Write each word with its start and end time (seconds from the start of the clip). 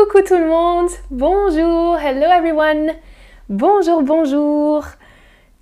Coucou 0.00 0.22
tout 0.22 0.38
le 0.38 0.46
monde. 0.46 0.88
Bonjour. 1.10 1.98
Hello 1.98 2.26
everyone. 2.32 2.94
Bonjour, 3.50 4.02
bonjour. 4.02 4.84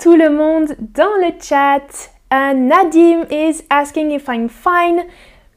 Tout 0.01 0.15
le 0.15 0.31
monde 0.31 0.77
dans 0.79 1.17
le 1.21 1.33
chat. 1.43 2.11
Uh, 2.31 2.55
Nadim 2.55 3.27
is 3.33 3.65
asking 3.69 4.13
if 4.13 4.29
I'm 4.29 4.49
fine. 4.49 5.07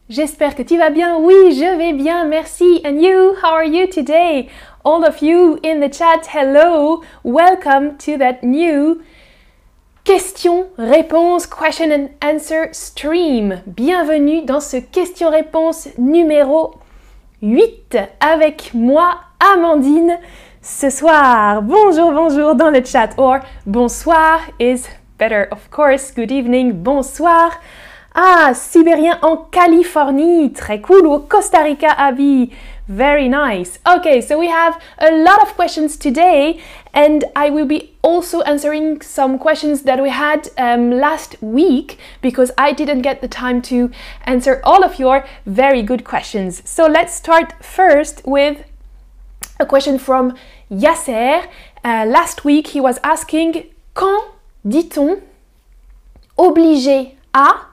J'espère 0.09 0.55
que 0.55 0.63
tu 0.63 0.79
vas 0.79 0.89
bien. 0.89 1.19
Oui, 1.19 1.51
je 1.51 1.77
vais 1.77 1.93
bien. 1.93 2.25
Merci. 2.25 2.81
And 2.83 2.99
you, 2.99 3.35
how 3.43 3.53
are 3.53 3.63
you 3.63 3.85
today? 3.85 4.49
All 4.83 5.05
of 5.05 5.21
you 5.21 5.59
in 5.61 5.79
the 5.79 5.89
chat, 5.89 6.25
hello. 6.33 7.03
Welcome 7.23 7.99
to 7.99 8.17
that 8.17 8.41
new 8.41 9.03
question-réponse, 10.05 11.45
question 11.45 11.91
and 11.91 12.09
answer 12.19 12.69
stream. 12.71 13.61
Bienvenue 13.67 14.41
dans 14.41 14.59
ce 14.59 14.77
question-réponse 14.77 15.89
numéro 15.99 16.80
8 17.41 17.97
avec 18.19 18.71
moi, 18.75 19.15
Amandine, 19.39 20.19
ce 20.61 20.91
soir. 20.91 21.63
Bonjour, 21.63 22.11
bonjour 22.11 22.53
dans 22.53 22.69
le 22.69 22.85
chat. 22.85 23.09
Or 23.17 23.39
bonsoir 23.65 24.41
is 24.59 24.83
better, 25.17 25.47
of 25.49 25.67
course. 25.71 26.13
Good 26.15 26.29
evening, 26.31 26.71
bonsoir. 26.71 27.53
Ah, 28.13 28.51
Sibérien 28.53 29.17
en 29.23 29.37
Californie, 29.37 30.53
très 30.53 30.81
cool. 30.81 31.07
Ou 31.07 31.13
au 31.13 31.19
Costa 31.19 31.63
Rica, 31.63 31.89
Abby. 31.91 32.51
Very 32.87 33.29
nice. 33.29 33.79
Okay, 33.87 34.21
so 34.21 34.37
we 34.37 34.47
have 34.47 34.81
a 34.97 35.11
lot 35.11 35.41
of 35.41 35.53
questions 35.55 35.95
today, 35.95 36.59
and 36.93 37.23
I 37.35 37.49
will 37.49 37.65
be 37.65 37.95
also 38.01 38.41
answering 38.41 39.01
some 39.01 39.37
questions 39.37 39.83
that 39.83 40.01
we 40.01 40.09
had 40.09 40.49
um, 40.57 40.91
last 40.91 41.41
week 41.41 41.99
because 42.21 42.51
I 42.57 42.73
didn't 42.73 43.03
get 43.03 43.21
the 43.21 43.27
time 43.27 43.61
to 43.63 43.91
answer 44.25 44.61
all 44.63 44.83
of 44.83 44.99
your 44.99 45.25
very 45.45 45.83
good 45.83 46.03
questions. 46.03 46.61
So 46.69 46.87
let's 46.87 47.13
start 47.13 47.63
first 47.63 48.23
with 48.25 48.65
a 49.59 49.65
question 49.65 49.99
from 49.99 50.35
Yasser. 50.69 51.47
Uh, 51.83 52.05
last 52.07 52.43
week 52.43 52.67
he 52.67 52.81
was 52.81 52.99
asking 53.03 53.65
Quand 53.93 54.23
dit-on 54.67 55.21
obligé 56.37 57.15
à 57.33 57.67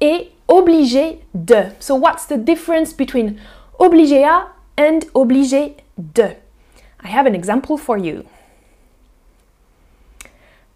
et 0.00 0.32
obligé 0.48 1.20
de? 1.34 1.72
So 1.78 1.94
what's 1.94 2.26
the 2.26 2.36
difference 2.36 2.92
between 2.92 3.40
obligé 3.78 4.24
à 4.24 4.48
and 4.78 5.00
obligé 5.14 5.76
de. 5.98 6.24
I 7.02 7.08
have 7.08 7.26
an 7.26 7.34
example 7.34 7.76
for 7.76 7.98
you. 7.98 8.24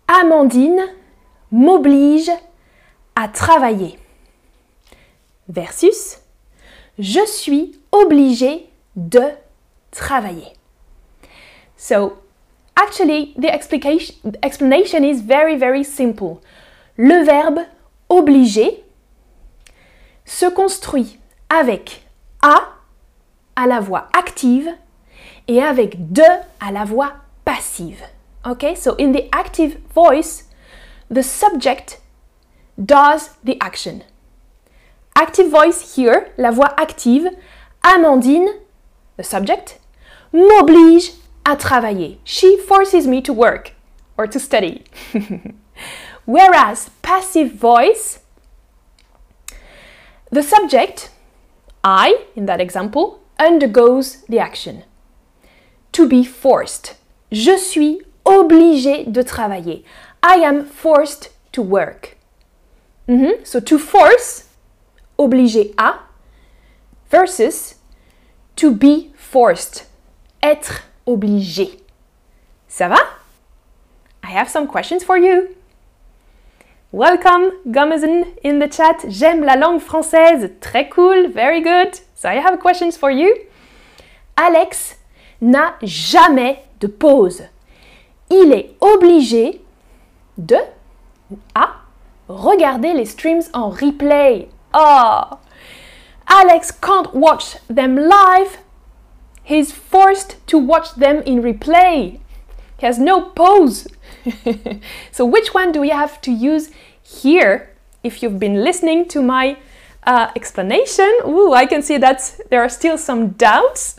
Amandine 0.06 0.86
m'oblige 1.50 2.30
à 3.16 3.28
travailler. 3.28 3.98
Versus 5.48 6.18
je 6.98 7.24
suis 7.26 7.78
obligé 7.92 8.68
de 8.96 9.22
travailler. 9.90 10.52
So, 11.76 12.18
actually, 12.74 13.34
the 13.38 13.48
explanation 14.42 15.04
is 15.04 15.20
very, 15.20 15.56
very 15.56 15.84
simple. 15.84 16.40
Le 16.96 17.24
verbe 17.24 17.60
obliger 18.08 18.82
se 20.24 20.46
construit 20.46 21.18
avec 21.48 22.02
à 22.42 22.77
la 23.66 23.80
voix 23.80 24.08
active 24.12 24.70
et 25.48 25.62
avec 25.62 26.12
de 26.12 26.22
à 26.60 26.70
la 26.70 26.84
voix 26.84 27.12
passive. 27.44 28.02
Okay, 28.44 28.74
so 28.74 28.94
in 28.98 29.12
the 29.12 29.28
active 29.32 29.78
voice, 29.94 30.44
the 31.10 31.22
subject 31.22 32.00
does 32.78 33.30
the 33.44 33.56
action. 33.60 34.04
Active 35.16 35.50
voice 35.50 35.96
here, 35.96 36.30
la 36.38 36.50
voix 36.50 36.72
active, 36.76 37.28
Amandine, 37.82 38.48
the 39.16 39.24
subject, 39.24 39.80
m'oblige 40.32 41.12
à 41.44 41.56
travailler. 41.56 42.18
She 42.24 42.56
forces 42.56 43.06
me 43.06 43.20
to 43.22 43.32
work 43.32 43.72
or 44.16 44.26
to 44.28 44.38
study. 44.38 44.84
Whereas 46.24 46.90
passive 47.02 47.52
voice, 47.52 48.20
the 50.30 50.42
subject, 50.42 51.10
I, 51.82 52.26
in 52.36 52.46
that 52.46 52.60
example, 52.60 53.20
undergoes 53.38 54.22
the 54.28 54.38
action. 54.38 54.84
To 55.92 56.08
be 56.08 56.24
forced. 56.24 56.96
Je 57.30 57.56
suis 57.56 58.00
obligé 58.24 59.10
de 59.10 59.22
travailler. 59.22 59.84
I 60.22 60.44
am 60.44 60.64
forced 60.64 61.30
to 61.52 61.62
work. 61.62 62.16
Mm 63.06 63.20
-hmm. 63.20 63.44
So 63.44 63.60
to 63.60 63.78
force, 63.78 64.44
obligé 65.16 65.72
à, 65.76 65.94
versus 67.10 67.76
to 68.56 68.70
be 68.70 69.10
forced, 69.16 69.86
être 70.42 70.82
obligé. 71.06 71.80
Ça 72.68 72.88
va? 72.88 72.98
I 74.22 74.32
have 74.32 74.48
some 74.50 74.66
questions 74.66 75.04
for 75.04 75.16
you. 75.16 75.57
Welcome, 76.90 77.50
Gumazen 77.66 78.24
in 78.42 78.60
the 78.60 78.66
chat. 78.66 79.04
J'aime 79.10 79.44
la 79.44 79.56
langue 79.56 79.78
française. 79.78 80.58
Très 80.58 80.88
cool. 80.88 81.28
Very 81.28 81.60
good. 81.60 82.00
So 82.14 82.30
I 82.30 82.36
have 82.36 82.58
questions 82.60 82.96
for 82.96 83.10
you. 83.10 83.34
Alex 84.38 84.96
n'a 85.38 85.74
jamais 85.82 86.60
de 86.80 86.86
pause. 86.86 87.42
Il 88.30 88.52
est 88.54 88.74
obligé 88.80 89.60
de 90.38 90.56
à 91.54 91.74
regarder 92.26 92.94
les 92.94 93.04
streams 93.04 93.42
en 93.52 93.68
replay. 93.68 94.48
Oh! 94.72 95.36
Alex 96.26 96.72
can't 96.72 97.14
watch 97.14 97.58
them 97.68 97.96
live. 97.96 98.60
He's 99.44 99.72
forced 99.72 100.38
to 100.46 100.56
watch 100.56 100.94
them 100.94 101.22
in 101.26 101.42
replay. 101.42 102.18
He 102.78 102.86
has 102.86 102.98
no 102.98 103.20
pause. 103.20 103.88
so 105.12 105.24
which 105.24 105.54
one 105.54 105.72
do 105.72 105.80
we 105.80 105.90
have 105.90 106.20
to 106.22 106.30
use 106.30 106.70
here 107.02 107.70
if 108.02 108.22
you've 108.22 108.38
been 108.38 108.62
listening 108.62 109.08
to 109.08 109.22
my 109.22 109.56
uh, 110.04 110.30
explanation. 110.34 111.10
Ooh, 111.26 111.52
I 111.52 111.66
can 111.66 111.82
see 111.82 111.98
that 111.98 112.40
there 112.50 112.62
are 112.62 112.68
still 112.68 112.98
some 112.98 113.30
doubts. 113.30 113.96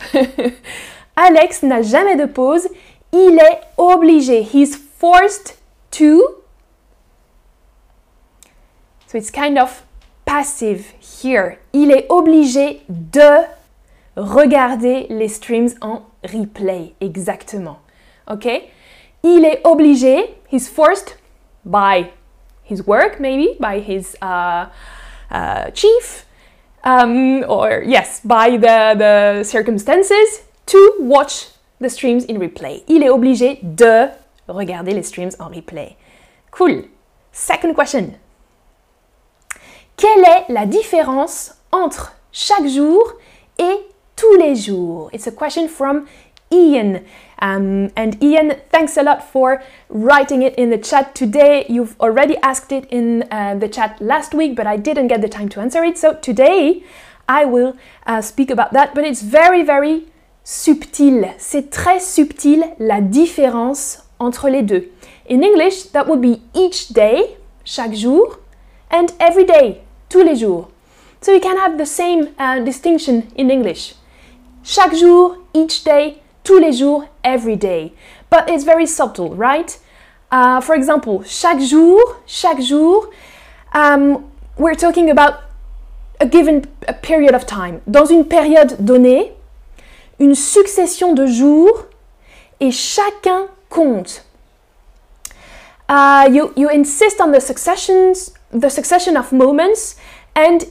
Alex 1.17 1.63
n'a 1.63 1.81
jamais 1.81 2.17
de 2.17 2.27
pause. 2.27 2.67
Il 3.11 3.37
est 3.39 3.61
obligé. 3.77 4.43
He's 4.43 4.75
forced 4.75 5.57
to. 5.91 6.35
So 9.07 9.17
it's 9.17 9.31
kind 9.31 9.57
of 9.57 9.83
passive 10.25 10.93
here. 10.99 11.59
Il 11.73 11.91
est 11.91 12.07
obligé 12.09 12.81
de 12.87 13.47
regarder 14.15 15.07
les 15.09 15.27
streams 15.27 15.69
en 15.81 16.03
replay. 16.23 16.93
Exactement. 17.01 17.79
OK? 18.27 18.47
Il 19.23 19.45
est 19.45 19.61
obligé. 19.65 20.35
He's 20.51 20.67
forced 20.67 21.17
by 21.65 22.11
his 22.63 22.85
work, 22.85 23.19
maybe, 23.19 23.55
by 23.59 23.79
his. 23.79 24.15
Uh, 24.21 24.67
uh, 25.31 25.71
chief, 25.71 26.25
um, 26.83 27.43
or 27.47 27.83
yes, 27.85 28.21
by 28.23 28.57
the, 28.57 28.95
the 28.97 29.43
circumstances, 29.43 30.41
to 30.65 30.95
watch 30.99 31.47
the 31.79 31.89
streams 31.89 32.25
in 32.25 32.39
replay. 32.39 32.83
Il 32.87 33.03
est 33.03 33.09
obligé 33.09 33.59
de 33.63 34.09
regarder 34.47 34.93
les 34.93 35.03
streams 35.03 35.31
en 35.39 35.49
replay. 35.49 35.95
Cool. 36.51 36.85
Second 37.31 37.73
question. 37.73 38.15
Quelle 39.95 40.23
est 40.23 40.45
la 40.49 40.65
différence 40.65 41.53
entre 41.71 42.15
chaque 42.31 42.67
jour 42.67 43.13
et 43.57 43.87
tous 44.15 44.35
les 44.35 44.55
jours? 44.55 45.09
It's 45.13 45.27
a 45.27 45.31
question 45.31 45.67
from 45.67 46.05
Ian. 46.51 47.01
Um, 47.41 47.91
and 47.95 48.21
Ian, 48.21 48.55
thanks 48.69 48.97
a 48.97 49.03
lot 49.03 49.23
for 49.23 49.63
writing 49.89 50.41
it 50.41 50.55
in 50.55 50.69
the 50.69 50.77
chat 50.77 51.15
today. 51.15 51.65
You've 51.69 51.99
already 51.99 52.37
asked 52.37 52.71
it 52.71 52.85
in 52.91 53.23
uh, 53.31 53.55
the 53.55 53.69
chat 53.69 53.99
last 54.01 54.33
week, 54.33 54.55
but 54.55 54.67
I 54.67 54.77
didn't 54.77 55.07
get 55.07 55.21
the 55.21 55.29
time 55.29 55.49
to 55.49 55.61
answer 55.61 55.83
it. 55.83 55.97
So 55.97 56.15
today, 56.15 56.83
I 57.27 57.45
will 57.45 57.77
uh, 58.05 58.21
speak 58.21 58.49
about 58.49 58.73
that. 58.73 58.93
But 58.93 59.05
it's 59.05 59.21
very, 59.21 59.63
very 59.63 60.07
subtil. 60.43 61.33
C'est 61.37 61.69
très 61.69 62.01
subtil 62.01 62.75
la 62.79 63.01
différence 63.01 64.03
entre 64.19 64.49
les 64.49 64.63
deux. 64.63 64.89
In 65.29 65.43
English, 65.43 65.91
that 65.91 66.07
would 66.07 66.21
be 66.21 66.41
each 66.53 66.89
day, 66.89 67.37
chaque 67.63 67.93
jour, 67.93 68.39
and 68.89 69.13
every 69.19 69.45
day, 69.45 69.81
tous 70.09 70.23
les 70.23 70.35
jours. 70.35 70.69
So 71.21 71.31
you 71.31 71.39
can 71.39 71.57
have 71.57 71.77
the 71.77 71.85
same 71.85 72.29
uh, 72.39 72.59
distinction 72.59 73.27
in 73.35 73.51
English. 73.51 73.93
Chaque 74.63 74.95
jour, 74.95 75.37
each 75.53 75.83
day, 75.83 76.21
tous 76.43 76.59
les 76.59 76.71
jours, 76.71 77.05
every 77.23 77.55
day. 77.55 77.93
But 78.29 78.49
it's 78.49 78.63
very 78.63 78.85
subtle, 78.85 79.35
right? 79.35 79.77
Uh, 80.31 80.61
for 80.61 80.75
example, 80.75 81.23
chaque 81.23 81.59
jour, 81.59 81.99
chaque 82.25 82.61
jour, 82.61 83.09
um, 83.73 84.31
we're 84.57 84.75
talking 84.75 85.09
about 85.09 85.41
a 86.19 86.25
given 86.25 86.65
a 86.87 86.93
period 86.93 87.33
of 87.33 87.45
time. 87.45 87.81
Dans 87.89 88.09
une 88.09 88.25
période 88.25 88.77
donnée, 88.83 89.33
une 90.19 90.35
succession 90.35 91.13
de 91.13 91.25
jours 91.25 91.87
et 92.59 92.71
chacun 92.71 93.49
compte. 93.69 94.21
Uh, 95.87 96.29
you, 96.31 96.53
you 96.55 96.69
insist 96.69 97.19
on 97.19 97.31
the 97.31 97.39
successions, 97.39 98.31
the 98.51 98.69
succession 98.69 99.17
of 99.17 99.31
moments, 99.31 99.95
and 100.35 100.65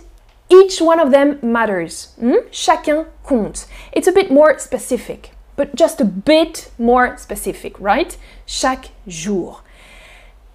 Each 0.51 0.81
one 0.81 0.99
of 0.99 1.11
them 1.11 1.39
matters. 1.43 2.15
Hmm? 2.19 2.49
Chacun 2.51 3.07
compte. 3.23 3.67
It's 3.93 4.09
a 4.09 4.13
bit 4.13 4.31
more 4.31 4.59
specific, 4.59 5.33
but 5.59 5.75
just 5.75 6.01
a 6.01 6.05
bit 6.05 6.71
more 6.79 7.19
specific, 7.19 7.75
right? 7.81 8.17
Chaque 8.47 8.91
jour. 9.09 9.65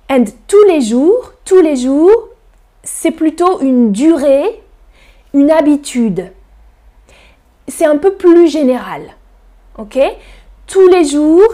And 0.09 0.25
tous 0.47 0.63
les 0.63 0.79
jours, 0.79 1.33
tous 1.43 1.61
les 1.61 1.75
jours, 1.75 2.29
c'est 2.83 3.11
plutôt 3.11 3.59
une 3.59 3.91
durée, 3.91 4.61
une 5.33 5.51
habitude. 5.51 6.31
C'est 7.67 7.85
un 7.85 7.97
peu 7.97 8.13
plus 8.13 8.47
général. 8.47 9.15
Ok 9.77 9.99
Tous 10.67 10.87
les 10.87 11.03
jours, 11.03 11.53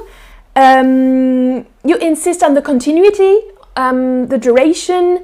um, 0.55 1.65
you 1.83 1.97
insist 2.01 2.43
on 2.43 2.53
the 2.53 2.61
continuity, 2.61 3.35
um, 3.75 4.27
the 4.27 4.37
duration, 4.37 5.23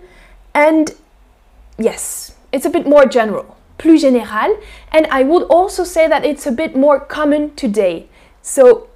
and 0.56 0.86
yes, 1.78 2.36
it's 2.52 2.66
a 2.66 2.70
bit 2.70 2.88
more 2.88 3.06
general, 3.06 3.46
plus 3.78 4.02
général. 4.02 4.50
And 4.92 5.06
I 5.12 5.24
would 5.24 5.44
also 5.44 5.84
say 5.84 6.08
that 6.08 6.26
it's 6.26 6.48
a 6.48 6.52
bit 6.52 6.76
more 6.76 7.00
common 7.00 7.54
today. 7.56 8.08
So 8.46 8.88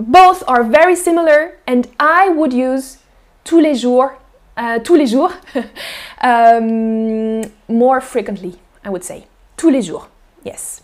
both 0.00 0.42
are 0.48 0.64
very 0.64 0.96
similar, 0.96 1.58
and 1.64 1.86
I 2.00 2.28
would 2.28 2.52
use 2.52 2.98
tous 3.44 3.60
les 3.60 3.74
jours, 3.74 4.14
uh, 4.56 4.80
tous 4.80 4.96
les 4.96 5.06
jours, 5.06 5.32
um, 6.20 7.42
more 7.68 8.00
frequently, 8.00 8.58
I 8.84 8.90
would 8.90 9.04
say. 9.04 9.28
Tous 9.56 9.70
les 9.70 9.80
jours, 9.80 10.08
yes. 10.42 10.82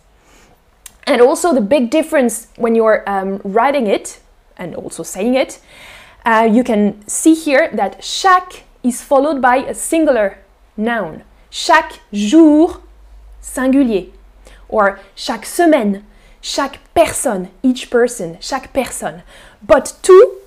And 1.04 1.20
also 1.20 1.52
the 1.52 1.60
big 1.60 1.90
difference 1.90 2.46
when 2.56 2.76
you're 2.76 3.02
um, 3.08 3.40
writing 3.42 3.88
it 3.88 4.20
and 4.56 4.76
also 4.76 5.02
saying 5.02 5.34
it, 5.34 5.58
uh, 6.24 6.48
you 6.48 6.62
can 6.62 7.02
see 7.08 7.34
here 7.34 7.70
that 7.74 8.00
chaque 8.02 8.62
is 8.84 9.02
followed 9.02 9.42
by 9.42 9.56
a 9.56 9.74
singular 9.74 10.38
noun. 10.76 11.24
Chaque 11.50 11.98
jour, 12.12 12.80
singulier. 13.42 14.12
Or 14.68 15.00
chaque 15.16 15.44
semaine, 15.44 16.04
chaque 16.40 16.80
personne, 16.94 17.48
each 17.62 17.90
person, 17.90 18.36
chaque 18.40 18.72
personne. 18.72 19.22
But 19.62 19.94
tout 20.02 20.38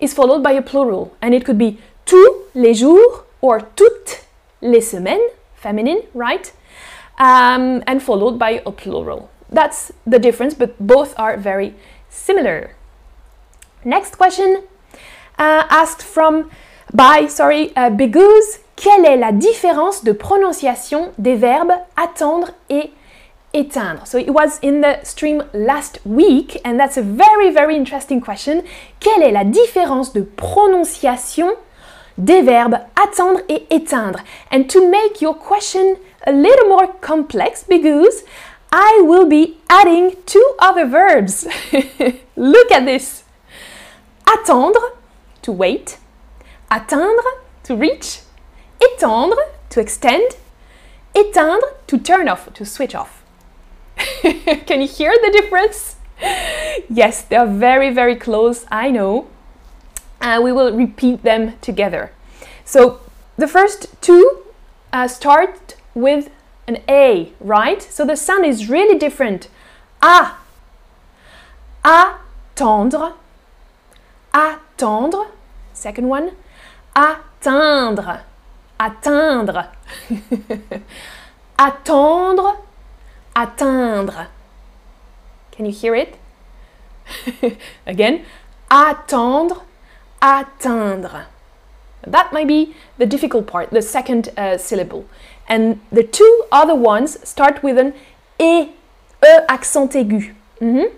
is 0.00 0.14
followed 0.14 0.42
by 0.42 0.52
a 0.52 0.62
plural, 0.62 1.16
and 1.20 1.34
it 1.34 1.44
could 1.44 1.58
be 1.58 1.78
tous 2.04 2.46
les 2.54 2.74
jours 2.74 3.24
or 3.40 3.60
toutes 3.76 4.24
les 4.60 4.80
semaines, 4.80 5.30
feminine, 5.54 6.02
right? 6.14 6.52
Um, 7.18 7.82
and 7.86 8.02
followed 8.02 8.38
by 8.38 8.62
a 8.64 8.70
plural. 8.70 9.30
That's 9.50 9.92
the 10.06 10.18
difference, 10.18 10.54
but 10.54 10.78
both 10.78 11.18
are 11.18 11.36
very 11.36 11.74
similar. 12.08 12.74
Next 13.84 14.16
question 14.16 14.64
uh, 15.38 15.64
asked 15.70 16.02
from 16.02 16.50
by 16.92 17.26
sorry 17.26 17.72
uh. 17.76 17.90
Quelle 18.76 19.06
est 19.06 19.16
la 19.16 19.32
différence 19.32 20.04
de 20.04 20.12
prononciation 20.12 21.12
des 21.18 21.34
verbes 21.34 21.72
attendre 21.96 22.52
et 22.70 22.92
éteindre? 23.52 24.06
So 24.06 24.18
it 24.18 24.30
was 24.30 24.58
in 24.60 24.80
the 24.80 25.00
stream 25.04 25.42
last 25.52 25.98
week, 26.04 26.60
and 26.64 26.78
that's 26.78 26.96
a 26.96 27.02
very 27.02 27.50
very 27.50 27.76
interesting 27.76 28.20
question. 28.20 28.62
Quelle 29.00 29.22
est 29.22 29.32
la 29.32 29.44
différence 29.44 30.12
de 30.12 30.22
prononciation 30.22 31.56
des 32.16 32.42
verbes 32.42 32.78
attendre 32.96 33.40
et 33.48 33.66
éteindre? 33.70 34.20
And 34.50 34.64
to 34.68 34.90
make 34.90 35.20
your 35.20 35.34
question 35.34 35.96
a 36.26 36.32
little 36.32 36.68
more 36.68 36.88
complex, 37.00 37.64
because 37.64 38.24
I 38.70 39.00
will 39.02 39.26
be 39.26 39.58
adding 39.70 40.16
two 40.26 40.54
other 40.58 40.86
verbs. 40.86 41.46
Look 42.36 42.70
at 42.70 42.84
this. 42.84 43.24
Attendre, 44.26 44.92
to 45.42 45.52
wait. 45.52 45.96
Atteindre, 46.70 47.22
to 47.64 47.74
reach. 47.74 48.20
Étendre, 48.80 49.36
to 49.70 49.80
extend. 49.80 50.36
Éteindre, 51.14 51.62
to 51.86 51.98
turn 51.98 52.28
off, 52.28 52.52
to 52.52 52.66
switch 52.66 52.94
off. 52.94 53.17
Can 54.66 54.80
you 54.80 54.88
hear 54.88 55.12
the 55.20 55.30
difference? 55.30 55.96
Yes, 56.88 57.22
they 57.22 57.36
are 57.36 57.46
very, 57.46 57.92
very 57.92 58.16
close, 58.16 58.66
I 58.70 58.90
know. 58.90 59.28
And 60.20 60.40
uh, 60.40 60.42
we 60.42 60.52
will 60.52 60.76
repeat 60.76 61.22
them 61.22 61.54
together. 61.60 62.12
So 62.64 63.00
the 63.36 63.46
first 63.46 63.86
two 64.00 64.42
uh, 64.92 65.06
start 65.06 65.76
with 65.94 66.30
an 66.66 66.78
A, 66.88 67.32
right? 67.40 67.82
So 67.82 68.04
the 68.04 68.16
sound 68.16 68.44
is 68.44 68.68
really 68.68 68.98
different. 68.98 69.48
A. 70.02 70.32
Attendre. 71.84 73.14
Attendre. 74.34 75.26
Second 75.72 76.08
one. 76.08 76.32
Atteindre. 76.96 78.22
Atteindre. 78.80 79.68
Attendre. 81.58 82.67
Atteindre. 83.38 84.26
Can 85.52 85.64
you 85.64 85.72
hear 85.72 85.94
it? 85.94 86.16
Again. 87.86 88.24
Attendre. 88.68 89.62
Atteindre. 90.20 91.26
That 92.06 92.32
might 92.32 92.48
be 92.48 92.74
the 92.96 93.06
difficult 93.06 93.46
part, 93.46 93.70
the 93.70 93.82
second 93.82 94.30
uh, 94.36 94.58
syllable. 94.58 95.06
And 95.48 95.80
the 95.92 96.02
two 96.02 96.44
other 96.50 96.74
ones 96.74 97.18
start 97.28 97.62
with 97.62 97.78
an 97.78 97.94
E, 98.38 98.70
E 99.24 99.32
accent 99.48 99.94
aigu. 99.94 100.34
Mm 100.60 100.74
-hmm. 100.74 100.88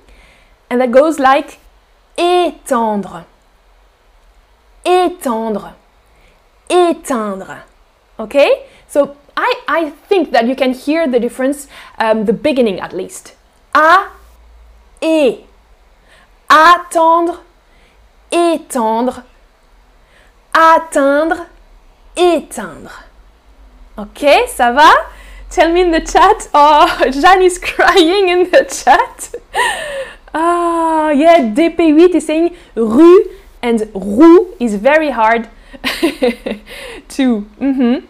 And 0.71 0.81
that 0.81 0.91
goes 0.91 1.19
like 1.19 1.59
étendre, 2.17 3.25
étendre, 4.85 5.73
éteindre. 6.69 7.57
Okay? 8.19 8.51
So 8.89 9.17
I, 9.41 9.63
I 9.67 9.91
think 9.91 10.33
that 10.33 10.47
you 10.47 10.55
can 10.55 10.75
hear 10.75 11.09
the 11.09 11.19
difference, 11.19 11.67
um, 11.99 12.27
the 12.27 12.33
beginning 12.33 12.79
at 12.79 12.93
least. 12.93 13.35
A, 13.75 14.09
et. 15.01 15.47
Attendre, 16.49 17.41
étendre, 18.31 19.23
atteindre, 20.53 21.47
éteindre. 22.17 23.05
Ok, 23.97 24.25
ça 24.49 24.73
va? 24.73 24.91
Tell 25.49 25.73
me 25.73 25.81
in 25.81 25.91
the 25.91 26.01
chat. 26.01 26.49
Oh, 26.53 26.87
Jeanne 27.11 27.43
is 27.43 27.59
crying 27.59 28.29
in 28.29 28.51
the 28.51 28.65
chat. 28.65 29.35
Ah, 30.33 31.09
oh, 31.09 31.11
yeah, 31.11 31.41
DP8 31.41 32.15
is 32.15 32.27
saying 32.27 32.55
rue 32.77 33.25
and 33.61 33.91
roue 33.93 34.55
is 34.61 34.77
very 34.77 35.11
hard 35.11 35.49
to. 37.09 37.47
Mm 37.59 37.75
-hmm. 37.75 38.03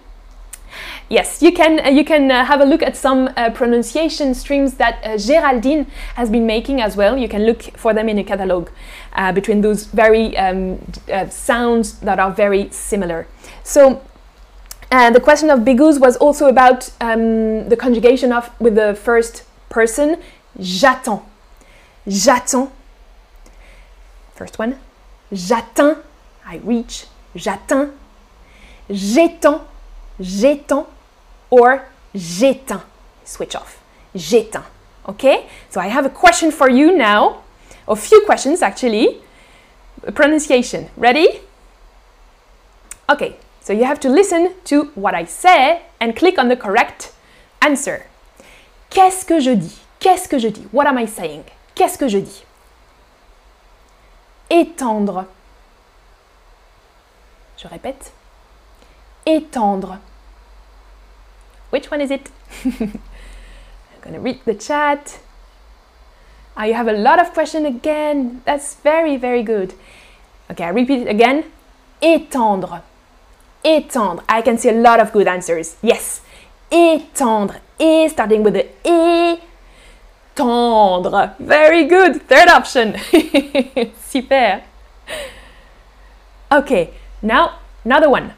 Yes, 1.11 1.43
you 1.43 1.51
can 1.51 1.81
uh, 1.81 1.89
you 1.89 2.05
can 2.05 2.31
uh, 2.31 2.45
have 2.45 2.61
a 2.61 2.65
look 2.65 2.85
at 2.85 2.97
some 2.97 3.31
uh, 3.37 3.51
pronunciation 3.51 4.33
streams 4.33 4.75
that 4.75 5.03
uh, 5.03 5.09
Géraldine 5.19 5.87
has 6.15 6.31
been 6.31 6.47
making 6.47 6.81
as 6.81 6.97
well. 6.97 7.19
You 7.19 7.29
can 7.29 7.47
look 7.47 7.63
for 7.77 7.93
them 7.93 8.09
in 8.09 8.17
a 8.19 8.23
catalog 8.23 8.71
uh, 9.15 9.33
between 9.33 9.61
those 9.61 9.87
very 9.87 10.37
um, 10.39 10.79
uh, 11.13 11.29
sounds 11.29 11.99
that 12.03 12.21
are 12.21 12.31
very 12.31 12.71
similar. 12.71 13.27
So 13.65 14.01
the 14.91 15.21
question 15.21 15.51
of 15.51 15.61
Bigous 15.61 15.99
was 16.01 16.17
also 16.17 16.47
about 16.47 16.89
um, 17.01 17.69
the 17.69 17.77
conjugation 17.77 18.33
of 18.33 18.49
with 18.61 18.77
the 18.77 18.95
first 18.95 19.43
person. 19.69 20.17
J'attends. 20.61 21.23
J'attends. 22.07 22.71
First 24.37 24.61
one. 24.61 24.79
J'atteins. 25.33 25.97
I 26.47 26.59
reach. 26.59 27.07
J'atteins. 27.35 27.91
J'étends. 28.89 29.63
J'étends. 30.21 30.87
Or 31.51 31.81
j'éteins. 32.15 32.83
Switch 33.25 33.55
off. 33.55 33.79
J'éteins. 34.15 34.65
Okay? 35.09 35.47
So 35.71 35.81
I 35.81 35.89
have 35.89 36.07
a 36.07 36.11
question 36.11 36.51
for 36.51 36.71
you 36.71 36.97
now. 36.97 37.43
A 37.89 37.97
few 37.97 38.21
questions 38.25 38.63
actually. 38.63 39.21
Pronunciation. 40.15 40.89
Ready? 40.97 41.41
Okay, 43.11 43.37
so 43.61 43.73
you 43.73 43.85
have 43.85 43.99
to 44.01 44.09
listen 44.09 44.55
to 44.65 44.85
what 44.95 45.15
I 45.15 45.25
say 45.25 45.83
and 46.01 46.15
click 46.15 46.39
on 46.39 46.49
the 46.49 46.57
correct 46.57 47.13
answer. 47.61 48.07
Qu'est-ce 48.89 49.25
que 49.25 49.41
je 49.41 49.57
dis? 49.57 49.81
Qu'est-ce 49.99 50.29
que 50.29 50.39
je 50.39 50.49
dis? 50.49 50.67
What 50.73 50.87
am 50.87 50.97
I 50.97 51.07
saying? 51.07 51.45
Qu'est-ce 51.75 51.99
que 51.99 52.09
je 52.09 52.19
dis? 52.19 52.45
Étendre. 54.49 55.27
Je 57.57 57.69
répète. 57.69 58.13
Étendre. 59.27 59.99
Which 61.71 61.91
one 61.91 62.01
is 62.01 62.11
it? 62.11 62.31
I'm 62.65 63.01
going 64.01 64.15
to 64.15 64.21
read 64.21 64.41
the 64.45 64.55
chat. 64.55 65.19
Ah, 66.57 66.65
you 66.65 66.75
have 66.75 66.89
a 66.89 66.93
lot 66.93 67.19
of 67.19 67.33
questions 67.33 67.67
again. 67.67 68.43
That's 68.45 68.75
very, 68.75 69.17
very 69.17 69.43
good. 69.43 69.75
Okay, 70.51 70.65
I 70.65 70.69
repeat 70.69 71.03
it 71.03 71.09
again. 71.09 71.45
Étendre 72.03 72.83
étendre. 73.65 74.23
I 74.29 74.43
can 74.43 74.59
see 74.59 74.69
a 74.69 74.73
lot 74.73 75.01
of 75.01 75.13
good 75.13 75.29
answers. 75.29 75.77
Yes. 75.83 76.21
Étendre. 76.71 77.61
E, 77.79 78.09
starting 78.09 78.43
with 78.43 78.55
the 78.55 78.67
E. 78.85 79.41
Tendre. 80.35 81.35
Very 81.39 81.85
good. 81.85 82.23
Third 82.29 82.49
option. 82.49 82.97
Super. 84.01 84.63
Okay. 86.53 86.95
Now, 87.23 87.59
another 87.85 88.09
one. 88.11 88.35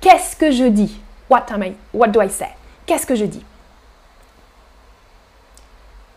Qu'est-ce 0.00 0.36
que 0.36 0.50
je 0.50 0.70
dis? 0.70 0.96
What 1.28 1.50
am 1.50 1.62
I, 1.62 1.74
what 1.92 2.12
do 2.12 2.20
I 2.20 2.28
say? 2.28 2.54
Qu'est-ce 2.86 3.06
que 3.06 3.14
je 3.14 3.24
dis? 3.24 3.44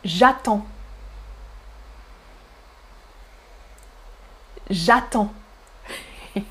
J'attends. 0.04 0.66
J'attends. 4.70 5.34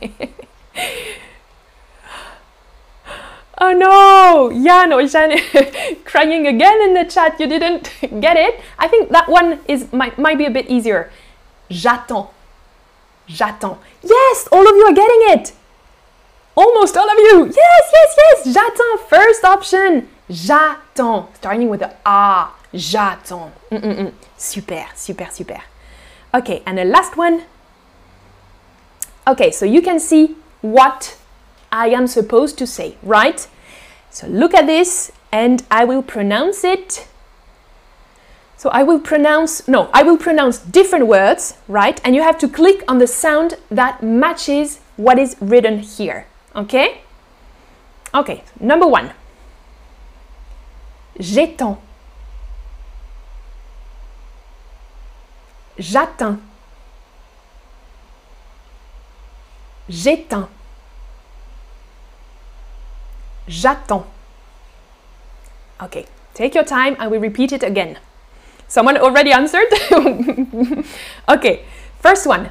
oh 3.61 3.73
no! 3.73 4.51
Jan 4.53 4.93
or 4.93 5.07
crying 6.05 6.47
again 6.47 6.83
in 6.83 6.95
the 6.95 7.05
chat. 7.09 7.39
You 7.39 7.47
didn't 7.47 7.91
get 8.21 8.37
it? 8.37 8.61
I 8.79 8.89
think 8.89 9.11
that 9.11 9.29
one 9.29 9.61
is 9.69 9.93
might, 9.93 10.19
might 10.19 10.39
be 10.39 10.47
a 10.47 10.51
bit 10.51 10.69
easier. 10.69 11.11
J'attends. 11.71 12.29
J'attends. 13.29 13.79
Yes, 14.03 14.49
all 14.53 14.67
of 14.67 14.77
you 14.77 14.85
are 14.85 14.95
getting 14.95 15.39
it. 15.39 15.53
Almost 16.57 16.97
all 16.97 17.11
of 17.11 17.19
you. 17.19 17.47
Yes, 17.47 17.85
yes, 17.93 18.17
yes. 18.17 18.55
J'attends. 18.55 19.03
First 19.09 19.45
option. 19.45 20.09
J'attends. 20.31 21.29
Starting 21.35 21.69
with 21.69 21.81
the 21.81 21.91
ah. 22.05 22.55
J'attends. 22.73 23.53
Mm 23.71 23.79
-mm 23.83 23.97
-mm. 23.97 24.13
Super, 24.37 24.87
super, 24.95 25.29
super. 25.31 25.61
Okay, 26.33 26.63
and 26.67 26.79
the 26.79 26.85
last 26.85 27.17
one. 27.17 27.43
Okay, 29.27 29.51
so 29.51 29.65
you 29.67 29.83
can 29.83 30.01
see 30.01 30.37
what 30.61 31.17
I 31.73 31.95
am 31.95 32.07
supposed 32.07 32.59
to 32.59 32.67
say, 32.67 32.97
right? 33.03 33.49
So 34.11 34.27
look 34.27 34.55
at 34.55 34.67
this 34.67 35.13
and 35.33 35.63
I 35.71 35.85
will 35.85 36.03
pronounce 36.03 36.65
it. 36.65 37.07
So 38.57 38.71
I 38.73 38.83
will 38.83 39.01
pronounce, 39.01 39.63
no, 39.67 39.89
I 39.93 40.03
will 40.03 40.17
pronounce 40.17 40.59
different 40.59 41.07
words, 41.07 41.55
right? 41.69 42.01
And 42.05 42.15
you 42.15 42.23
have 42.23 42.39
to 42.39 42.49
click 42.49 42.83
on 42.89 42.99
the 42.99 43.07
sound 43.07 43.59
that 43.71 44.03
matches 44.03 44.79
what 44.97 45.19
is 45.19 45.37
written 45.41 45.81
here, 45.81 46.27
okay? 46.57 47.01
Okay, 48.15 48.43
number 48.61 48.87
one. 48.87 49.13
J'étends. 51.19 51.79
J'atteins. 55.79 56.39
J'éteins. 59.89 60.49
J'attends. 63.47 64.07
Okay, 65.81 66.07
take 66.35 66.55
your 66.55 66.65
time, 66.65 66.97
I 66.99 67.07
will 67.07 67.21
repeat 67.21 67.53
it 67.53 67.63
again. 67.63 67.99
Someone 68.67 68.97
already 68.97 69.31
answered? 69.31 69.69
okay, 71.29 71.65
first 72.01 72.27
one. 72.27 72.51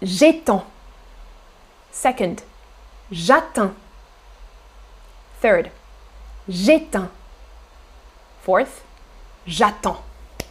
J'étends. 0.00 0.64
Second. 1.90 2.42
J'atteins. 3.10 3.72
Third. 5.40 5.70
J'éteins. 6.48 7.08
Fourth. 8.42 8.82
J'attends. 9.46 10.02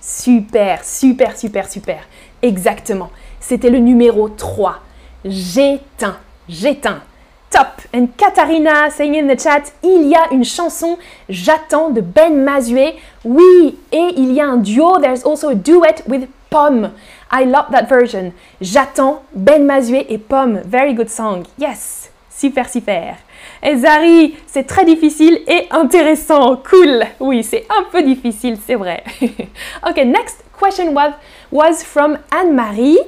Super, 0.01 0.83
super, 0.83 1.37
super, 1.37 1.69
super. 1.69 2.03
Exactement. 2.41 3.11
C'était 3.39 3.69
le 3.69 3.79
numéro 3.79 4.29
3. 4.29 4.79
J'éteins. 5.25 6.17
J'éteins. 6.47 7.01
Top. 7.49 7.81
And 7.93 8.07
Katharina 8.17 8.89
saying 8.89 9.15
in 9.15 9.27
the 9.33 9.39
chat, 9.39 9.71
il 9.81 10.07
y 10.07 10.15
a 10.15 10.31
une 10.31 10.43
chanson 10.43 10.97
J'attends 11.29 11.89
de 11.89 12.01
Ben 12.01 12.43
Mazué. 12.43 12.95
Oui, 13.23 13.77
et 13.91 14.13
il 14.17 14.33
y 14.33 14.41
a 14.41 14.47
un 14.47 14.57
duo. 14.57 14.99
There's 14.99 15.23
also 15.23 15.49
a 15.49 15.55
duet 15.55 16.03
with 16.07 16.27
Pomme. 16.49 16.91
I 17.31 17.45
love 17.45 17.71
that 17.71 17.87
version. 17.87 18.33
J'attends 18.61 19.23
Ben 19.33 19.65
Mazué 19.65 20.05
et 20.09 20.17
Pomme. 20.17 20.61
Very 20.65 20.93
good 20.93 21.09
song. 21.09 21.43
Yes. 21.57 22.06
Super, 22.37 22.69
super. 22.69 23.17
Et 23.63 23.77
Zari, 23.77 24.37
c'est 24.45 24.67
très 24.67 24.85
difficile 24.85 25.39
et 25.47 25.65
intéressant. 25.71 26.57
Cool. 26.57 27.03
Oui, 27.19 27.43
c'est 27.43 27.65
un 27.67 27.85
peu 27.91 28.03
difficile, 28.03 28.59
c'est 28.63 28.75
vrai. 28.75 29.03
okay, 29.89 30.05
next 30.05 30.43
question 30.53 30.93
was, 30.93 31.13
was 31.51 31.83
from 31.83 32.19
Anne-Marie. 32.31 32.99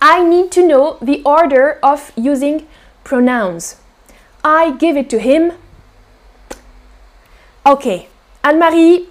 I 0.00 0.22
need 0.22 0.52
to 0.52 0.64
know 0.64 0.98
the 1.02 1.20
order 1.24 1.78
of 1.82 2.12
using 2.16 2.62
pronouns. 3.02 3.78
I 4.44 4.70
give 4.78 4.96
it 4.96 5.10
to 5.10 5.18
him. 5.18 5.54
Okay, 7.66 8.06
Anne 8.44 8.60
Marie 8.60 9.08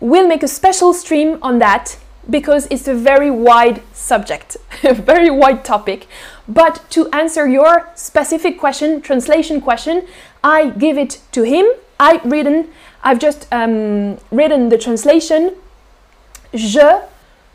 will 0.00 0.26
make 0.26 0.42
a 0.42 0.48
special 0.48 0.94
stream 0.94 1.36
on 1.42 1.58
that 1.58 1.98
because 2.28 2.66
it's 2.70 2.86
a 2.86 2.94
very 2.94 3.30
wide 3.30 3.82
subject, 3.92 4.56
a 4.84 4.94
very 4.94 5.30
wide 5.30 5.64
topic. 5.64 6.06
But 6.48 6.84
to 6.90 7.08
answer 7.10 7.46
your 7.46 7.90
specific 7.94 8.58
question, 8.58 9.00
translation 9.00 9.60
question, 9.60 10.06
I 10.42 10.70
give 10.70 10.98
it 10.98 11.20
to 11.32 11.42
him. 11.42 11.66
I 12.00 12.20
written, 12.24 12.68
I've 13.02 13.18
just 13.18 13.46
um, 13.52 14.18
written 14.30 14.68
the 14.68 14.78
translation. 14.78 15.54
Je 16.54 17.02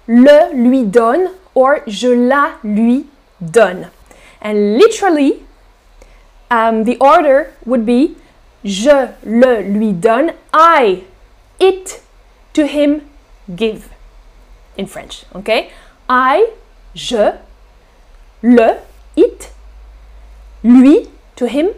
le 0.08 0.54
lui 0.54 0.84
donne 0.84 1.36
or 1.56 1.84
je 1.88 2.10
la 2.10 2.56
lui 2.64 3.08
donne. 3.42 3.90
And 4.42 4.78
literally, 4.78 5.44
um, 6.52 6.84
the 6.84 6.98
order 6.98 7.54
would 7.66 7.86
be 7.86 8.18
je 8.64 9.10
le 9.24 9.62
lui 9.62 9.94
donne, 9.94 10.34
I, 10.54 11.04
it, 11.60 12.02
to 12.54 12.68
him, 12.68 13.10
give 13.56 13.93
in 14.78 14.86
French. 14.86 15.26
Okay? 15.36 15.72
I, 16.10 16.52
je, 16.94 17.38
le, 18.42 18.80
it, 19.16 19.52
lui, 20.64 21.08
to 21.36 21.48
him, 21.48 21.70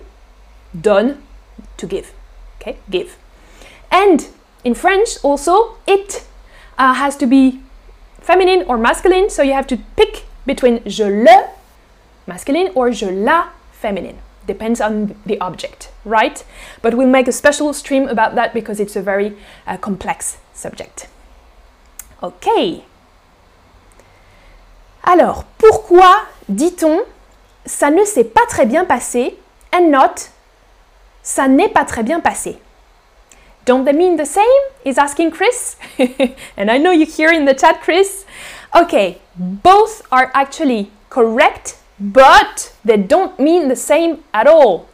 donne, 0.80 1.22
to 1.78 1.88
give. 1.88 2.14
Okay? 2.60 2.78
Give. 2.90 3.18
And 3.92 4.28
in 4.64 4.74
French, 4.74 5.18
also, 5.24 5.78
it 5.88 6.25
uh, 6.78 6.94
has 6.94 7.16
to 7.18 7.28
be 7.28 7.62
feminine 8.20 8.64
or 8.68 8.78
masculine, 8.78 9.30
so 9.30 9.44
you 9.44 9.54
have 9.54 9.68
to 9.68 9.78
pick 9.96 10.25
between 10.46 10.84
je 10.86 11.06
le, 11.06 11.50
masculine, 12.28 12.72
or 12.75 12.92
je 12.92 13.10
la, 13.12 13.50
feminine 13.72 14.20
depends 14.48 14.82
on 14.82 15.16
the 15.25 15.40
object, 15.40 15.92
right? 16.04 16.44
But 16.82 16.96
we'll 16.96 17.08
make 17.08 17.28
a 17.28 17.32
special 17.32 17.74
stream 17.74 18.08
about 18.08 18.36
that 18.36 18.54
because 18.54 18.80
it's 18.80 18.96
a 18.96 19.02
very 19.02 19.36
uh, 19.68 19.78
complex 19.78 20.38
subject. 20.54 21.08
Ok. 22.25 22.50
Alors, 25.03 25.44
pourquoi 25.60 26.24
dit-on 26.50 27.01
ça 27.65 27.91
ne 27.91 28.03
s'est 28.03 28.24
pas 28.24 28.46
très 28.48 28.65
bien 28.65 28.84
passé 28.84 29.38
and 29.72 29.89
not 29.89 30.15
ça 31.22 31.48
n'est 31.48 31.70
pas 31.70 31.86
très 31.86 32.01
bien 32.01 32.20
passé? 32.20 32.58
Don't 33.67 33.84
they 33.84 33.94
mean 33.94 34.17
the 34.17 34.25
same? 34.25 34.44
Is 34.86 34.98
asking 34.98 35.32
Chris. 35.32 35.77
and 36.58 36.72
I 36.72 36.79
know 36.79 36.91
you 36.91 37.05
hear 37.05 37.32
in 37.32 37.46
the 37.46 37.53
chat, 37.53 37.82
Chris. 37.82 38.25
Okay, 38.75 39.20
both 39.36 40.01
are 40.12 40.32
actually 40.34 40.89
correct 41.10 41.77
but 42.00 42.74
they 42.84 42.98
don't 42.98 43.39
mean 43.39 43.67
the 43.67 43.75
same 43.75 44.24
at 44.34 44.48
all. 44.48 44.88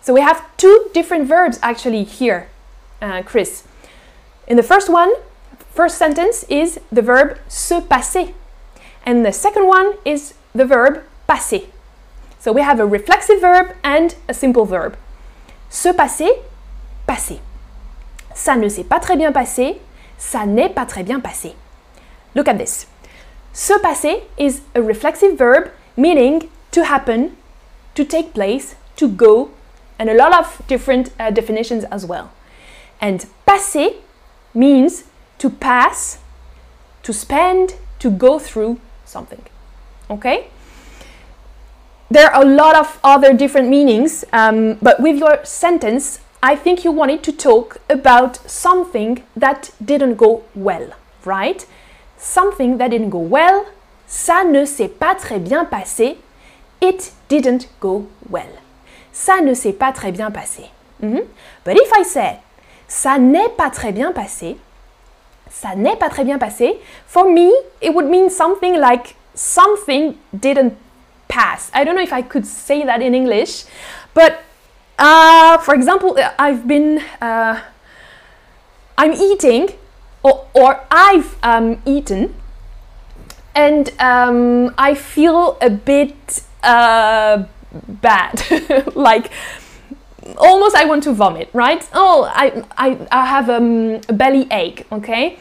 So 0.00 0.12
we 0.12 0.20
have 0.20 0.44
two 0.56 0.90
different 0.92 1.26
verbs 1.26 1.58
actually 1.62 2.04
here, 2.04 2.48
uh, 3.00 3.22
Chris. 3.22 3.64
In 4.46 4.56
the 4.56 4.62
first 4.62 4.88
one, 4.90 5.12
first 5.74 5.98
sentence 5.98 6.44
is 6.48 6.78
the 6.92 7.02
verb 7.02 7.38
se 7.48 7.80
passer, 7.80 8.32
and 9.04 9.26
the 9.26 9.32
second 9.32 9.66
one 9.66 9.94
is 10.04 10.34
the 10.54 10.64
verb 10.64 11.02
passer. 11.26 11.62
So 12.38 12.52
we 12.52 12.62
have 12.62 12.78
a 12.78 12.86
reflexive 12.86 13.40
verb 13.40 13.74
and 13.82 14.14
a 14.28 14.34
simple 14.34 14.64
verb. 14.64 14.96
Se 15.68 15.92
passer, 15.92 16.30
passer. 17.06 17.40
Ça 18.34 18.56
ne 18.56 18.68
s'est 18.68 18.84
pas 18.84 19.00
très 19.00 19.16
bien 19.16 19.32
passé, 19.32 19.80
ça 20.18 20.46
n'est 20.46 20.72
pas 20.72 20.86
très 20.86 21.04
bien 21.04 21.20
passé. 21.20 21.54
Look 22.34 22.48
at 22.48 22.58
this. 22.58 22.86
Se 23.52 23.78
passer 23.80 24.22
is 24.36 24.62
a 24.74 24.82
reflexive 24.82 25.36
verb 25.36 25.70
meaning 25.96 26.50
to 26.72 26.84
happen, 26.84 27.36
to 27.94 28.04
take 28.04 28.34
place, 28.34 28.74
to 28.96 29.08
go, 29.08 29.50
and 29.98 30.10
a 30.10 30.14
lot 30.14 30.34
of 30.34 30.62
different 30.66 31.10
uh, 31.18 31.30
definitions 31.30 31.84
as 31.84 32.04
well. 32.04 32.30
And 33.00 33.26
passer 33.46 33.90
means 34.52 35.04
to 35.38 35.50
pass, 35.50 36.18
to 37.02 37.12
spend, 37.12 37.74
to 37.98 38.10
go 38.10 38.38
through 38.38 38.80
something. 39.04 39.42
Okay? 40.10 40.48
There 42.10 42.30
are 42.30 42.42
a 42.42 42.46
lot 42.46 42.76
of 42.76 42.98
other 43.02 43.32
different 43.32 43.68
meanings, 43.68 44.24
um, 44.32 44.78
but 44.80 45.00
with 45.00 45.18
your 45.18 45.44
sentence, 45.44 46.20
I 46.42 46.54
think 46.54 46.84
you 46.84 46.92
wanted 46.92 47.22
to 47.24 47.32
talk 47.32 47.78
about 47.88 48.36
something 48.48 49.22
that 49.34 49.70
didn't 49.82 50.16
go 50.16 50.44
well, 50.54 50.92
right? 51.24 51.66
Something 52.18 52.78
that 52.78 52.90
didn't 52.90 53.10
go 53.10 53.18
well, 53.18 53.66
Ça 54.06 54.44
ne 54.44 54.64
s'est 54.64 54.88
pas 54.88 55.14
très 55.14 55.38
bien 55.38 55.64
passé. 55.64 56.18
It 56.80 57.12
didn't 57.28 57.68
go 57.80 58.06
well. 58.30 58.60
Ça 59.12 59.40
ne 59.40 59.54
s'est 59.54 59.72
pas 59.72 59.92
très 59.92 60.12
bien 60.12 60.30
passé. 60.30 60.70
Mm 61.00 61.14
-hmm. 61.14 61.22
But 61.64 61.74
if 61.76 61.90
I 61.98 62.04
say 62.04 62.38
ça 62.86 63.18
n'est 63.18 63.48
pas 63.56 63.70
très 63.70 63.92
bien 63.92 64.12
passé, 64.12 64.56
ça 65.54 65.74
n'est 65.76 65.96
pas 65.96 66.10
très 66.10 66.24
bien 66.24 66.38
passé, 66.38 66.80
for 67.06 67.24
me, 67.24 67.50
it 67.80 67.94
would 67.94 68.06
mean 68.06 68.28
something 68.28 68.76
like 68.78 69.14
something 69.34 70.14
didn't 70.32 70.74
pass. 71.28 71.70
I 71.72 71.84
don't 71.84 71.94
know 71.94 72.02
if 72.02 72.12
I 72.12 72.22
could 72.22 72.44
say 72.44 72.84
that 72.84 73.00
in 73.00 73.14
English, 73.14 73.64
but 74.14 74.34
Uh, 74.98 75.58
for 75.58 75.74
example, 75.74 76.16
I've 76.38 76.66
been, 76.68 77.02
uh, 77.20 77.60
I'm 78.96 79.12
eating, 79.12 79.70
or, 80.22 80.46
or 80.54 80.80
I've 80.90 81.36
um, 81.42 81.82
eaten, 81.84 82.34
and 83.54 83.92
um, 83.98 84.74
I 84.78 84.94
feel 84.94 85.58
a 85.60 85.70
bit 85.70 86.42
uh, 86.62 87.44
bad, 87.72 88.42
like 88.94 89.30
almost 90.38 90.76
I 90.76 90.84
want 90.86 91.02
to 91.04 91.12
vomit, 91.12 91.48
right? 91.52 91.86
Oh, 91.94 92.30
I, 92.34 92.62
I, 92.76 92.96
I 93.10 93.26
have 93.26 93.48
um, 93.50 94.00
a 94.08 94.12
belly 94.12 94.46
ache, 94.50 94.84
okay? 94.92 95.38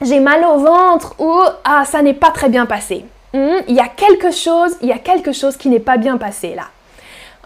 J'ai 0.00 0.20
mal 0.20 0.44
au 0.44 0.58
ventre 0.58 1.14
ou 1.18 1.42
ah, 1.64 1.84
ça 1.84 2.02
n'est 2.02 2.14
pas 2.14 2.30
très 2.30 2.48
bien 2.48 2.66
passé. 2.66 3.04
Hmm, 3.34 3.60
Il 3.66 3.74
y 3.74 3.80
a 3.80 3.88
quelque 3.88 4.30
chose, 4.30 4.76
il 4.80 4.88
y 4.88 4.92
a 4.92 4.98
quelque 4.98 5.32
chose 5.32 5.56
qui 5.56 5.68
n'est 5.68 5.80
pas 5.80 5.96
bien 5.96 6.16
passé 6.16 6.54
là. 6.54 6.68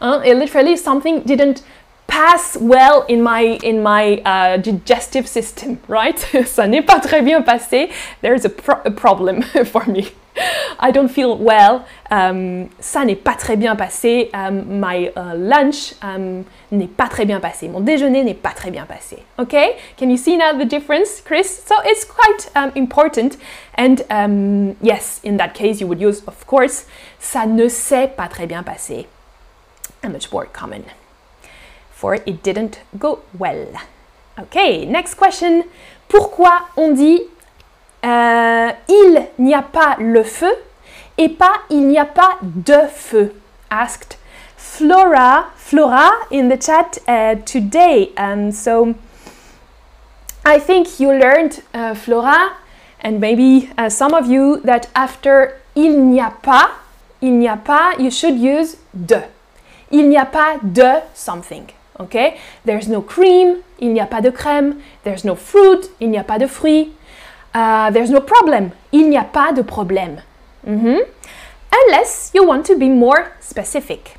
Hein? 0.01 0.21
It 0.25 0.37
literally 0.37 0.77
something 0.77 1.23
didn't 1.25 1.63
pass 2.07 2.59
well 2.61 3.05
in 3.09 3.23
my 3.23 3.59
in 3.63 3.83
my 3.83 4.21
uh, 4.27 4.59
digestive 4.59 5.27
system, 5.27 5.79
right? 5.89 6.19
ça 6.47 6.67
n'est 6.67 6.83
pas 6.83 7.01
très 7.01 7.23
bien 7.23 7.41
passé. 7.43 7.89
There's 8.21 8.45
a, 8.45 8.51
a 8.85 8.91
problem 8.91 9.43
for 9.65 9.87
me. 9.87 10.13
I 10.79 10.91
don't 10.91 11.09
feel 11.09 11.37
well. 11.37 11.85
Um, 12.11 12.69
ça 12.81 13.05
n'est 13.05 13.17
pas 13.17 13.35
très 13.35 13.57
bien 13.57 13.77
passé. 13.77 14.31
Um, 14.33 14.81
my 14.81 15.11
uh, 15.17 15.35
lunch 15.35 15.95
um, 16.03 16.45
n'est 16.71 16.89
pas 16.89 17.09
très 17.09 17.25
bien 17.25 17.41
passé. 17.41 17.69
Mon 17.69 17.81
déjeuner 17.81 18.25
n'est 18.25 18.35
pas 18.35 18.53
très 18.55 18.71
bien 18.71 18.87
passé. 18.87 19.23
Okay? 19.39 19.77
Can 19.97 20.11
you 20.11 20.17
see 20.17 20.37
now 20.37 20.53
the 20.53 20.65
difference, 20.65 21.21
Chris? 21.21 21.45
So 21.45 21.75
it's 21.85 22.05
quite 22.05 22.51
um, 22.57 22.73
important. 22.75 23.37
And 23.75 24.03
um, 24.11 24.77
yes, 24.81 25.21
in 25.23 25.37
that 25.37 25.55
case, 25.55 25.81
you 25.81 25.87
would 25.87 26.01
use, 26.01 26.23
of 26.27 26.47
course, 26.47 26.87
ça 27.21 27.47
ne 27.47 27.69
s'est 27.69 28.09
pas 28.17 28.29
très 28.29 28.47
bien 28.47 28.63
passé. 28.63 29.07
A 30.03 30.09
much 30.09 30.33
more 30.33 30.47
common? 30.47 30.85
For 31.93 32.15
it 32.15 32.43
didn't 32.43 32.81
go 32.99 33.21
well. 33.39 33.69
Okay, 34.39 34.87
next 34.87 35.15
question. 35.15 35.65
Pourquoi 36.09 36.69
on 36.77 36.95
dit 36.95 37.21
euh, 38.05 38.71
il 38.89 39.27
n'y 39.39 39.55
a 39.55 39.63
pas 39.63 39.97
le 39.99 40.23
feu 40.23 40.53
et 41.19 41.29
pas 41.29 41.53
il 41.71 41.87
n'y 41.87 41.99
a 41.99 42.05
pas 42.05 42.39
de 42.43 42.87
feu 42.93 43.35
asked 43.71 44.19
Flora 44.57 45.47
Flora 45.57 46.11
in 46.31 46.49
the 46.49 46.57
chat 46.57 46.99
uh, 47.07 47.37
today. 47.45 48.11
Um, 48.17 48.51
so 48.53 48.95
I 50.45 50.59
think 50.59 50.99
you 50.99 51.13
learned 51.13 51.63
uh, 51.75 51.95
Flora 51.95 52.53
and 53.01 53.21
maybe 53.21 53.71
uh, 53.79 53.89
some 53.89 54.15
of 54.15 54.27
you 54.27 54.61
that 54.65 54.89
after 54.95 55.61
il 55.75 55.99
n'y 56.11 56.21
a 56.21 56.33
pas 56.43 56.71
il 57.21 57.39
n'y 57.39 57.49
a 57.49 57.57
pas 57.57 57.93
you 57.99 58.11
should 58.11 58.39
use 58.39 58.77
de. 58.95 59.23
Il 59.91 60.09
n'y 60.09 60.17
a 60.17 60.25
pas 60.25 60.59
de 60.63 61.03
something 61.15 61.67
okay? 62.01 62.39
There's 62.65 62.89
no 62.89 63.01
cream 63.03 63.63
il 63.79 63.93
n'y 63.93 64.01
a 64.01 64.07
pas 64.07 64.21
de 64.21 64.31
crème. 64.31 64.81
There's 65.05 65.25
no 65.25 65.35
fruit 65.35 65.91
il 66.01 66.11
n'y 66.11 66.19
a 66.19 66.25
pas 66.25 66.39
de 66.39 66.47
fruits 66.47 66.93
Uh, 67.55 67.91
there's 67.91 68.11
no 68.11 68.21
problem. 68.21 68.73
Il 68.93 69.09
n'y 69.09 69.17
a 69.17 69.25
pas 69.25 69.53
de 69.53 69.63
problème. 69.63 70.23
Mm 70.67 70.79
-hmm. 70.81 71.01
Unless 71.73 72.31
you 72.35 72.47
want 72.47 72.67
to 72.67 72.77
be 72.77 72.89
more 72.89 73.33
specific. 73.41 74.17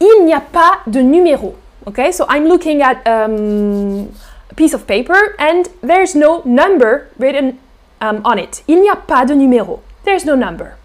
Il 0.00 0.24
n'y 0.24 0.34
a 0.34 0.40
pas 0.40 0.80
de 0.86 1.02
numéro. 1.02 1.54
Okay, 1.86 2.12
so 2.12 2.26
I'm 2.28 2.46
looking 2.46 2.82
at 2.82 3.06
um, 3.06 4.08
a 4.50 4.54
piece 4.54 4.74
of 4.74 4.86
paper 4.86 5.36
and 5.38 5.68
there's 5.82 6.14
no 6.14 6.42
number 6.44 7.08
written 7.18 7.58
um, 8.00 8.20
on 8.24 8.38
it. 8.38 8.62
Il 8.66 8.80
n'y 8.80 8.88
a 8.88 8.96
pas 8.96 9.24
de 9.24 9.34
numéro. 9.34 9.80
There's 10.04 10.24
no 10.24 10.34
number. 10.34 10.76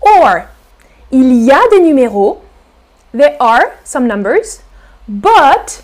Or, 0.00 0.48
il 1.10 1.46
y 1.46 1.50
a 1.50 1.60
des 1.70 1.80
numéros. 1.80 2.42
There 3.12 3.36
are 3.40 3.76
some 3.84 4.06
numbers, 4.06 4.62
but 5.08 5.83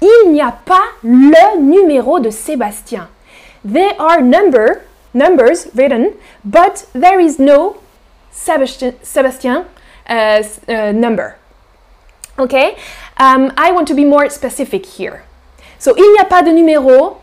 il 0.00 0.32
n'y 0.32 0.40
a 0.40 0.52
pas 0.52 0.92
le 1.02 1.60
numéro 1.60 2.20
de 2.20 2.30
Sébastien. 2.30 3.08
There 3.64 3.94
are 3.98 4.22
number, 4.22 4.82
numbers 5.12 5.68
written, 5.74 6.14
but 6.44 6.86
there 6.94 7.20
is 7.20 7.38
no 7.38 7.76
Sebastian, 8.32 8.94
Sebastian 9.02 9.66
uh, 10.08 10.42
uh, 10.68 10.92
number. 10.92 11.36
Okay? 12.38 12.76
Um, 13.18 13.52
I 13.56 13.70
want 13.72 13.86
to 13.88 13.94
be 13.94 14.04
more 14.04 14.30
specific 14.30 14.86
here. 14.86 15.24
So, 15.78 15.94
il 15.96 16.12
n'y 16.12 16.18
a 16.18 16.24
pas 16.24 16.42
de 16.42 16.52
numéro, 16.52 17.18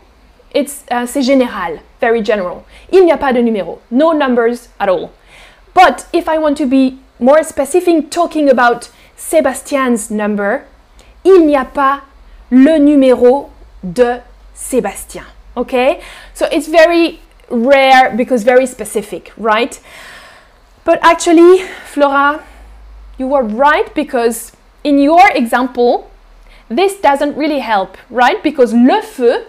uh, 0.54 1.06
c'est 1.06 1.22
général, 1.22 1.80
very 2.00 2.22
general. 2.24 2.64
Il 2.92 3.04
n'y 3.04 3.12
a 3.12 3.16
pas 3.16 3.32
de 3.32 3.40
numéro, 3.40 3.80
no 3.90 4.12
numbers 4.12 4.68
at 4.78 4.88
all. 4.88 5.10
But 5.74 6.06
if 6.12 6.28
I 6.28 6.38
want 6.38 6.56
to 6.58 6.66
be 6.66 6.98
more 7.18 7.42
specific, 7.42 8.10
talking 8.10 8.48
about 8.48 8.90
Sebastian's 9.16 10.10
number, 10.10 10.64
il 11.24 11.46
n'y 11.46 11.56
a 11.56 11.64
pas 11.64 12.02
le 12.50 12.78
numéro 12.78 13.50
de 13.82 14.20
Sébastien. 14.54 15.24
Okay? 15.56 16.00
So 16.34 16.46
it's 16.50 16.68
very 16.68 17.20
rare 17.50 18.14
because 18.16 18.44
very 18.44 18.66
specific, 18.66 19.32
right? 19.36 19.80
But 20.84 20.98
actually, 21.02 21.64
Flora, 21.86 22.42
you 23.18 23.26
were 23.26 23.42
right 23.42 23.92
because 23.94 24.52
in 24.84 24.98
your 24.98 25.28
example, 25.34 26.10
this 26.68 27.00
doesn't 27.00 27.36
really 27.36 27.60
help, 27.60 27.96
right? 28.10 28.42
Because 28.42 28.72
le 28.72 29.02
feu, 29.02 29.46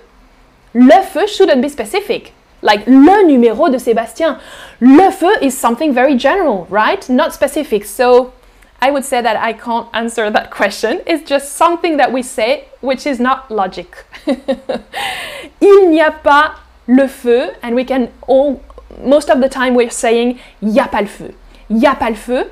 le 0.74 1.04
feu 1.04 1.28
shouldn't 1.28 1.62
be 1.62 1.70
specific. 1.70 2.34
Like 2.62 2.86
le 2.88 3.24
numéro 3.24 3.72
de 3.72 3.80
Sébastien. 3.80 4.40
Le 4.82 5.12
feu 5.12 5.32
is 5.42 5.58
something 5.58 5.94
very 5.94 6.18
general, 6.18 6.68
right? 6.70 7.08
Not 7.10 7.34
specific. 7.34 7.86
So 7.86 8.34
I 8.82 8.92
would 8.92 9.04
say 9.04 9.22
that 9.22 9.36
I 9.36 9.54
can't 9.54 9.88
answer 9.94 10.30
that 10.30 10.52
question. 10.60 11.02
It's 11.06 11.28
just 11.28 11.54
something 11.54 11.98
that 11.98 12.12
we 12.12 12.24
say 12.24 12.66
which 12.82 13.06
is 13.06 13.20
not 13.20 13.52
logic. 13.52 14.06
Il 15.62 15.90
n'y 15.90 16.00
a 16.00 16.12
pas 16.12 16.56
le 16.88 17.08
feu, 17.08 17.52
and 17.62 17.76
we 17.76 17.84
can 17.84 18.12
all, 18.28 18.64
most 19.04 19.30
of 19.30 19.42
the 19.42 19.50
time 19.50 19.76
we're 19.76 19.90
saying 19.90 20.40
y 20.62 20.84
a 20.84 20.88
pas 20.88 21.02
le 21.02 21.08
feu. 21.08 21.34
Y 21.70 21.86
a 21.86 21.96
pas 21.96 22.10
le 22.10 22.16
feu. 22.16 22.50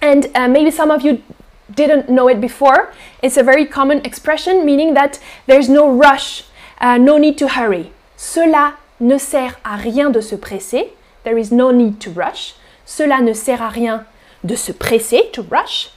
And 0.00 0.28
uh, 0.34 0.48
maybe 0.48 0.70
some 0.70 0.90
of 0.90 1.02
you 1.02 1.22
didn't 1.74 2.08
know 2.08 2.28
it 2.28 2.40
before. 2.40 2.92
It's 3.22 3.36
a 3.36 3.42
very 3.42 3.66
common 3.66 4.04
expression 4.04 4.64
meaning 4.64 4.94
that 4.94 5.20
there's 5.46 5.68
no 5.68 5.90
rush, 5.90 6.44
uh, 6.80 6.96
no 6.96 7.18
need 7.18 7.36
to 7.38 7.48
hurry. 7.48 7.92
Cela 8.16 8.74
ne 8.98 9.18
sert 9.18 9.56
à 9.64 9.76
rien 9.82 10.10
de 10.10 10.20
se 10.20 10.36
presser. 10.36 10.92
There 11.24 11.38
is 11.38 11.52
no 11.52 11.70
need 11.70 12.00
to 12.00 12.10
rush. 12.10 12.54
Cela 12.84 13.20
ne 13.20 13.34
sert 13.34 13.60
à 13.60 13.72
rien 13.72 14.06
de 14.44 14.56
se 14.56 14.72
presser, 14.72 15.30
to 15.32 15.42
rush, 15.42 15.90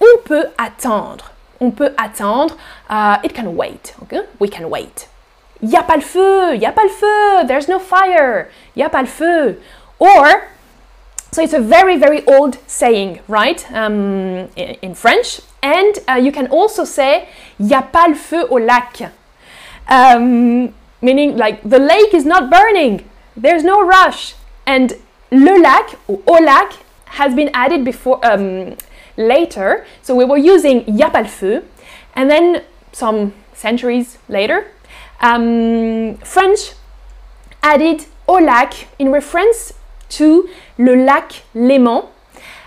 on 0.00 0.18
peut 0.24 0.46
attendre. 0.58 1.30
On 1.60 1.70
peut 1.70 1.94
attendre. 1.96 2.56
Uh, 2.90 3.18
it 3.22 3.34
can 3.34 3.54
wait. 3.56 3.94
Okay? 4.02 4.22
We 4.38 4.48
can 4.48 4.68
wait. 4.68 5.08
Y 5.62 5.76
a 5.76 5.82
pas 5.82 5.96
le 5.96 6.02
feu. 6.02 6.54
Y 6.54 6.64
a 6.64 6.72
pas 6.72 6.84
le 6.84 6.90
feu. 6.90 7.46
There's 7.46 7.68
no 7.68 7.78
fire. 7.78 8.50
Y 8.76 8.82
a 8.82 8.88
pas 8.88 9.02
le 9.02 9.06
feu. 9.06 9.60
Or, 9.98 10.48
so 11.30 11.42
it's 11.42 11.54
a 11.54 11.60
very, 11.60 11.96
very 11.96 12.24
old 12.26 12.58
saying, 12.66 13.20
right? 13.28 13.64
Um, 13.72 14.48
in, 14.56 14.94
French. 14.94 15.40
And 15.62 15.98
uh, 16.08 16.14
you 16.14 16.32
can 16.32 16.48
also 16.48 16.84
say 16.84 17.28
y 17.58 17.76
a 17.76 17.82
pas 17.82 18.08
le 18.08 18.14
feu 18.14 18.46
au 18.50 18.58
lac. 18.58 19.12
Um, 19.88 20.74
meaning 21.00 21.36
like 21.36 21.62
the 21.62 21.78
lake 21.78 22.12
is 22.12 22.26
not 22.26 22.50
burning. 22.50 23.08
There's 23.36 23.64
no 23.64 23.82
rush. 23.82 24.34
And 24.66 24.92
le 25.30 25.60
lac 25.60 25.96
ou 26.08 26.22
au 26.26 26.40
lac 26.40 26.83
has 27.14 27.34
been 27.34 27.50
added 27.54 27.84
before 27.84 28.24
um, 28.24 28.76
later. 29.16 29.84
So 30.02 30.14
we 30.14 30.24
were 30.24 30.38
using 30.38 30.84
y 30.86 31.06
a 31.06 31.10
pas 31.10 31.22
le 31.22 31.28
feu, 31.28 31.62
and 32.14 32.30
then 32.30 32.62
some 32.92 33.32
centuries 33.52 34.18
later, 34.28 34.66
um, 35.20 36.16
French 36.18 36.72
added 37.62 38.06
au 38.28 38.38
lac 38.38 38.88
in 38.98 39.10
reference 39.10 39.72
to 40.10 40.48
le 40.78 40.96
lac 41.04 41.42
Léman, 41.54 42.06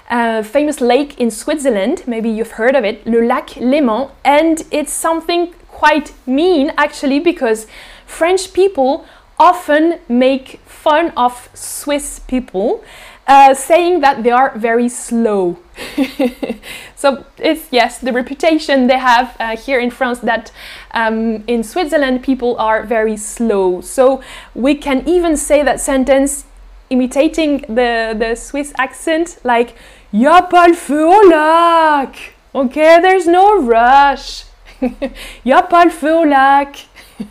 a 0.10 0.44
famous 0.44 0.82
lake 0.82 1.20
in 1.20 1.30
Switzerland. 1.30 2.04
Maybe 2.08 2.30
you've 2.30 2.54
heard 2.54 2.76
of 2.76 2.84
it, 2.84 3.06
le 3.06 3.26
lac 3.26 3.50
Léman, 3.60 4.12
and 4.24 4.64
it's 4.72 4.94
something 4.94 5.54
quite 5.68 6.14
mean 6.26 6.72
actually 6.78 7.20
because 7.20 7.68
French 8.06 8.54
people 8.54 9.06
often 9.38 10.00
make 10.08 10.60
fun 10.66 11.12
of 11.16 11.50
Swiss 11.54 12.20
people 12.28 12.84
uh, 13.28 13.54
saying 13.54 14.00
that 14.02 14.24
they 14.24 14.32
are 14.32 14.54
very 14.58 14.90
slow. 14.90 15.58
so 16.96 17.26
it's 17.38 17.68
yes, 17.72 18.00
the 18.00 18.14
reputation 18.14 18.88
they 18.88 18.98
have 18.98 19.36
uh, 19.40 19.56
here 19.56 19.80
in 19.80 19.92
France 19.92 20.20
that 20.20 20.52
um, 20.92 21.44
in 21.48 21.64
Switzerland 21.64 22.24
people 22.24 22.56
are 22.58 22.84
very 22.84 23.18
slow. 23.18 23.82
So 23.82 24.22
we 24.56 24.76
can 24.76 25.08
even 25.08 25.36
say 25.38 25.62
that 25.64 25.80
sentence 25.80 26.46
imitating 26.90 27.66
the, 27.68 28.16
the 28.18 28.36
Swiss 28.36 28.74
accent 28.78 29.40
like 29.44 29.76
Y'a 30.14 30.42
pas 30.42 30.70
le 30.70 30.74
feu 30.74 31.06
au 31.06 31.30
lac. 31.30 32.34
Okay, 32.56 33.00
there's 33.02 33.28
no 33.28 33.60
rush. 33.60 34.46
Y'a 35.44 35.62
pas 35.64 35.84
le 35.84 35.92
feu 35.92 36.14
au 36.14 36.24
lac. 36.24 36.86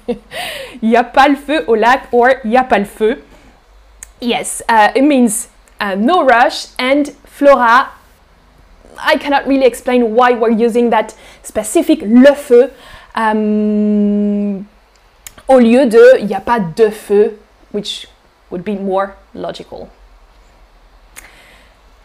Y'a 0.83 1.03
pas 1.03 1.29
le 1.29 1.37
feu 1.37 1.65
au 1.67 1.75
lac 1.75 2.13
or 2.13 2.35
Y'a 2.45 2.65
pas 2.65 2.79
le 2.79 2.85
feu. 2.85 3.23
Yes, 4.21 4.61
uh, 4.69 4.93
it 4.95 5.03
means 5.03 5.49
uh, 5.81 5.95
no 5.95 6.25
rush 6.25 6.69
and 6.79 7.09
Flora 7.25 7.91
I 8.99 9.17
cannot 9.17 9.47
really 9.47 9.67
explain 9.67 10.15
why 10.15 10.33
we're 10.33 10.51
using 10.51 10.91
that 10.91 11.15
specific 11.43 12.01
le 12.03 12.35
feu 12.35 12.71
um, 13.15 14.67
au 15.49 15.59
lieu 15.59 15.87
de 15.87 16.19
il 16.19 16.27
n'y 16.27 16.35
a 16.35 16.41
pas 16.41 16.61
de 16.61 16.91
feu, 16.91 17.39
which 17.73 18.09
would 18.51 18.65
be 18.65 18.75
more 18.75 19.15
logical. 19.35 19.89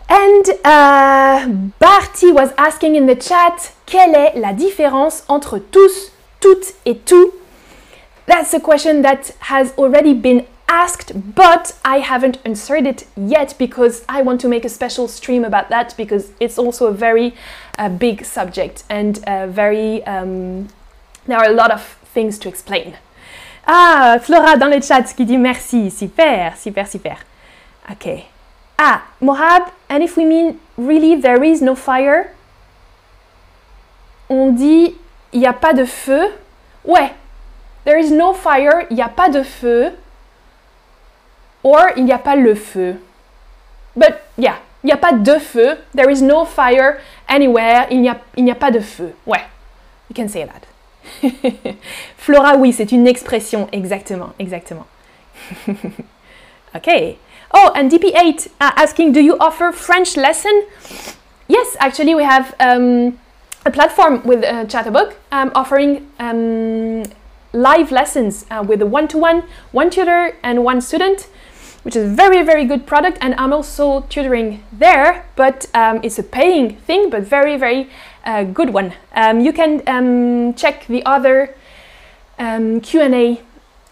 And 0.10 0.44
uh, 0.66 1.48
Barty 1.80 2.32
was 2.34 2.52
asking 2.58 2.96
in 2.96 3.06
the 3.06 3.16
chat, 3.16 3.72
quelle 3.86 4.14
est 4.14 4.36
la 4.36 4.52
différence 4.52 5.24
entre 5.30 5.58
tous, 5.58 6.12
toutes 6.42 6.74
et 6.86 7.06
tout? 7.06 7.34
That's 8.26 8.54
a 8.54 8.60
question 8.60 9.02
that 9.04 9.34
has 9.40 9.74
already 9.78 10.14
been 10.14 10.46
asked, 10.72 11.12
but 11.36 11.76
I 11.84 12.00
haven't 12.00 12.40
answered 12.46 12.88
it 12.88 13.06
yet 13.18 13.54
because 13.58 14.06
I 14.08 14.22
want 14.22 14.40
to 14.42 14.48
make 14.48 14.64
a 14.64 14.70
special 14.70 15.10
stream 15.10 15.44
about 15.44 15.70
that 15.70 15.94
because 15.98 16.32
it's 16.40 16.58
also 16.58 16.88
a 16.88 16.94
very 16.94 17.36
uh, 17.78 17.90
big 17.90 18.24
subject 18.24 18.86
and 18.90 19.20
uh, 19.28 19.48
very, 19.48 20.04
um, 20.06 20.70
there 21.28 21.38
are 21.38 21.50
a 21.50 21.54
lot 21.54 21.72
of 21.72 21.82
things 22.14 22.40
to 22.40 22.48
explain. 22.48 22.96
Ah, 23.68 24.18
Flora 24.22 24.58
dans 24.58 24.70
le 24.70 24.82
chat 24.82 25.14
qui 25.16 25.26
dit 25.26 25.38
merci, 25.38 25.90
super, 25.90 26.54
super, 26.58 26.86
super. 26.86 27.18
Okay. 27.92 28.28
Ah, 28.80 29.04
Mohab, 29.22 29.72
and 29.90 30.02
if 30.02 30.16
we 30.18 30.26
mean 30.26 30.60
really 30.78 31.16
there 31.16 31.44
is 31.44 31.62
no 31.62 31.76
fire, 31.76 32.34
on 34.30 34.56
dit 34.56 34.96
il 35.34 35.42
n'y 35.42 35.46
a 35.46 35.54
pas 35.54 35.74
de 35.74 35.86
feu. 35.86 36.34
Ouais, 36.84 37.14
there 37.84 38.00
is 38.00 38.10
no 38.10 38.34
fire, 38.34 38.88
il 38.90 38.96
n'y 38.96 39.02
a 39.04 39.10
pas 39.10 39.30
de 39.30 39.44
feu. 39.44 39.98
Or 41.64 41.92
il 41.96 42.06
n'y 42.06 42.12
a 42.12 42.20
pas 42.20 42.36
le 42.36 42.56
feu. 42.56 42.96
But 43.96 44.22
yeah, 44.38 44.58
il 44.84 44.88
n'y 44.88 44.94
a 44.94 44.98
pas 44.98 45.14
de 45.14 45.38
feu. 45.40 45.78
There 45.94 46.10
is 46.10 46.22
no 46.22 46.46
fire 46.46 47.00
anywhere. 47.28 47.88
Il 47.92 48.02
n'y 48.02 48.10
a, 48.10 48.20
il 48.38 48.44
n'y 48.44 48.52
a 48.52 48.56
pas 48.56 48.72
de 48.72 48.80
feu. 48.80 49.14
Ouais, 49.26 49.44
you 50.10 50.16
can 50.16 50.28
say 50.28 50.46
that. 50.46 50.68
Flora, 52.18 52.56
oui, 52.58 52.74
c'est 52.74 52.92
une 52.92 53.08
expression, 53.08 53.68
exactement, 53.72 54.34
exactement. 54.40 54.86
okay. 56.76 57.18
Oh, 57.54 57.72
and 57.76 57.92
DP8 57.92 58.48
uh, 58.62 58.72
asking, 58.78 59.12
do 59.12 59.20
you 59.20 59.38
offer 59.40 59.72
French 59.72 60.16
lesson? 60.16 60.64
Yes, 61.48 61.76
actually, 61.80 62.16
we 62.16 62.24
have 62.24 62.56
um, 62.60 63.20
a 63.66 63.72
platform 63.72 64.22
with 64.24 64.44
uh, 64.44 64.66
Chatterbug 64.66 65.14
um, 65.32 65.52
offering 65.54 66.08
um, 66.20 67.04
live 67.52 67.92
lessons 67.92 68.46
uh, 68.50 68.64
with 68.66 68.82
a 68.82 68.86
one-to-one, 68.86 69.44
one 69.72 69.90
tutor 69.90 70.38
and 70.44 70.64
one 70.64 70.80
student, 70.80 71.28
which 71.84 71.96
is 71.96 72.12
a 72.12 72.16
very, 72.16 72.44
very 72.44 72.66
good 72.66 72.86
product. 72.86 73.18
And 73.22 73.34
I'm 73.36 73.54
also 73.54 74.02
tutoring 74.02 74.64
there, 74.72 75.26
but 75.36 75.68
um, 75.74 76.00
it's 76.04 76.20
a 76.20 76.24
paying 76.24 76.76
thing, 76.76 77.10
but 77.10 77.24
very, 77.24 77.58
very 77.58 77.90
uh, 78.26 78.44
good 78.44 78.72
one. 78.72 78.94
Um, 79.14 79.42
you 79.42 79.54
can 79.54 79.82
um, 79.88 80.54
check 80.54 80.86
the 80.88 81.04
other 81.06 81.56
um, 82.38 82.82
Q&A 82.82 83.42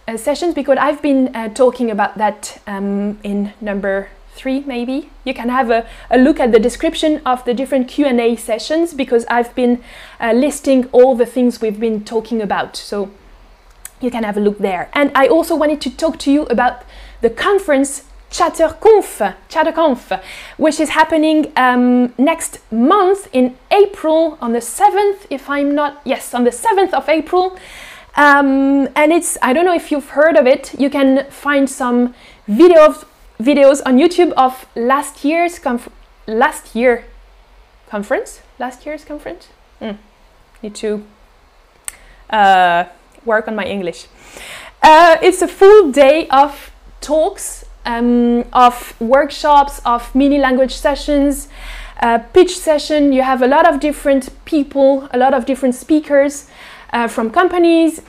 uh, 0.08 0.17
sessions 0.17 0.54
because 0.54 0.78
I've 0.78 1.02
been 1.02 1.36
uh, 1.36 1.49
talking 1.49 1.91
about 1.91 2.17
that 2.17 2.62
um, 2.67 3.19
in 3.23 3.54
number 3.62 4.10
three 4.39 4.62
maybe 4.62 5.10
you 5.25 5.34
can 5.34 5.49
have 5.49 5.69
a, 5.69 5.86
a, 6.10 6.17
look 6.17 6.39
at 6.39 6.52
the 6.54 6.60
description 6.60 7.21
of 7.25 7.43
the 7.43 7.54
different 7.54 7.89
q&a 7.89 8.36
sessions 8.38 8.93
because 8.93 9.25
i've 9.28 9.54
been 9.54 9.84
uh, 10.21 10.32
listing 10.32 10.86
all 10.93 11.13
the 11.13 11.25
things 11.25 11.60
we've 11.62 11.80
been 11.80 12.04
talking 12.06 12.41
about 12.41 12.78
so 12.78 13.12
you 14.02 14.12
can 14.12 14.24
have 14.24 14.38
a 14.38 14.40
look 14.40 14.58
there 14.60 14.90
and 14.94 15.12
i 15.16 15.28
also 15.28 15.56
wanted 15.56 15.80
to 15.82 15.90
talk 15.96 16.18
to 16.18 16.32
you 16.32 16.44
about 16.44 16.84
the 17.22 17.30
conference 17.30 18.04
ChatterConf, 18.32 19.36
ChatterConf, 19.50 20.22
which 20.58 20.80
is 20.80 20.90
happening 20.90 21.52
um, 21.56 22.14
next 22.18 22.60
month 22.72 23.28
in 23.34 23.58
April 23.72 24.38
on 24.40 24.54
the 24.54 24.60
7th, 24.60 25.26
if 25.30 25.50
I'm 25.50 25.74
not, 25.74 26.02
yes, 26.06 26.34
on 26.34 26.44
the 26.44 26.52
7th 26.52 26.94
of 26.94 27.10
April. 27.10 27.58
Um, 28.16 28.88
and 28.96 29.12
it's, 29.12 29.38
I 29.42 29.54
don't 29.54 29.66
know 29.66 29.74
if 29.74 29.92
you've 29.92 30.10
heard 30.10 30.36
of 30.36 30.46
it, 30.46 30.80
you 30.80 30.90
can 30.90 31.26
find 31.32 31.70
some 31.70 32.14
videos, 32.48 33.06
videos 33.40 33.82
on 33.86 33.98
YouTube 33.98 34.32
of 34.34 34.66
last 34.76 35.24
year's, 35.26 35.58
conf- 35.58 35.90
last 36.28 36.76
year 36.76 37.06
conference, 37.88 38.42
last 38.60 38.86
year's 38.86 39.06
conference. 39.06 39.48
Mm. 39.82 39.98
Need 40.62 40.76
to 40.76 41.06
uh, 42.30 42.86
work 43.30 43.48
on 43.48 43.56
my 43.56 43.65
English. 43.65 44.08
Uh, 44.82 45.18
it's 45.22 45.42
a 45.42 45.48
full 45.48 45.92
day 45.92 46.28
of 46.30 46.72
talks, 47.02 47.65
um, 47.86 48.44
of 48.52 49.00
workshops, 49.00 49.82
of 49.86 50.13
mini 50.15 50.38
language 50.38 50.76
sessions, 50.76 51.48
uh, 52.02 52.18
pitch 52.34 52.58
session. 52.58 53.13
You 53.13 53.24
have 53.24 53.42
a 53.42 53.48
lot 53.48 53.65
of 53.68 53.80
different 53.80 54.30
people, 54.46 55.08
a 55.12 55.18
lot 55.18 55.34
of 55.34 55.46
different 55.46 55.76
speakers 55.76 56.50
uh, 56.94 57.08
from 57.08 57.30
companies. 57.30 58.02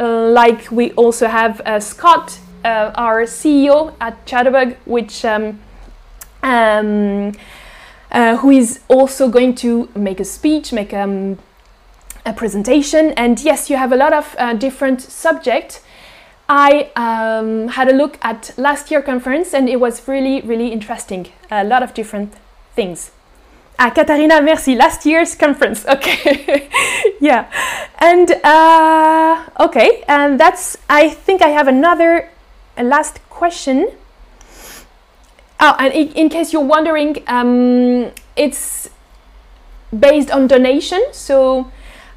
Uh, 0.00 0.28
like 0.30 0.70
we 0.70 0.92
also 0.92 1.26
have 1.28 1.60
uh, 1.60 1.78
Scott, 1.78 2.38
uh, 2.64 2.90
our 2.96 3.22
CEO 3.26 3.94
at 4.00 4.26
Chatterbug, 4.26 4.76
which 4.86 5.24
um, 5.24 5.60
um, 6.42 7.32
who 8.38 8.50
is 8.50 8.80
also 8.88 9.28
going 9.28 9.54
to 9.54 9.88
make 9.94 10.20
a 10.20 10.24
speech, 10.24 10.72
make 10.72 10.92
um, 10.94 11.38
a 12.24 12.32
presentation. 12.32 13.12
And 13.12 13.40
yes, 13.40 13.70
you 13.70 13.76
have 13.76 13.92
a 13.92 13.96
lot 13.96 14.12
of 14.12 14.58
different 14.58 15.00
subjects. 15.00 15.80
I 16.48 16.90
um, 16.94 17.68
had 17.68 17.88
a 17.88 17.92
look 17.94 18.18
at 18.22 18.52
last 18.58 18.90
year 18.90 19.00
conference 19.00 19.54
and 19.54 19.68
it 19.68 19.80
was 19.80 20.06
really, 20.06 20.42
really 20.42 20.68
interesting. 20.68 21.28
A 21.50 21.64
lot 21.64 21.82
of 21.82 21.94
different 21.94 22.34
things. 22.74 23.12
Ah, 23.78 23.90
Katarina, 23.90 24.40
merci. 24.42 24.74
Last 24.74 25.06
year's 25.06 25.34
conference. 25.34 25.84
Okay. 25.94 26.68
yeah. 27.20 27.50
And 27.98 28.30
uh, 28.44 29.44
okay. 29.60 30.04
And 30.06 30.38
that's, 30.38 30.76
I 30.88 31.08
think 31.08 31.42
I 31.42 31.48
have 31.48 31.66
another 31.66 32.28
last 32.76 33.20
question. 33.30 33.88
Oh, 35.60 35.76
and 35.78 35.92
in, 35.94 36.08
in 36.12 36.28
case 36.28 36.52
you're 36.52 36.64
wondering, 36.64 37.22
um, 37.26 38.10
it's 38.36 38.90
based 39.98 40.30
on 40.30 40.46
donation. 40.46 41.02
So 41.12 41.70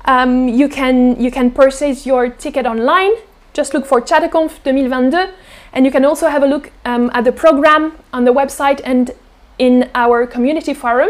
um, 0.08 0.48
you 0.48 0.70
can 0.70 1.22
you 1.22 1.30
can 1.30 1.52
purchase 1.52 2.06
your 2.06 2.30
ticket 2.30 2.66
online. 2.66 3.12
Just 3.54 3.74
look 3.74 3.86
for 3.86 4.02
ChatterConf 4.02 4.64
2022, 4.64 5.34
and 5.74 5.86
you 5.86 5.92
can 5.92 6.06
also 6.06 6.30
have 6.30 6.44
a 6.44 6.48
look 6.48 6.72
um, 6.86 7.12
at 7.14 7.26
the 7.26 7.32
program 7.32 7.94
on 8.14 8.24
the 8.24 8.34
website 8.34 8.82
and 8.84 9.12
in 9.60 9.90
our 9.94 10.26
community 10.26 10.74
forum. 10.74 11.10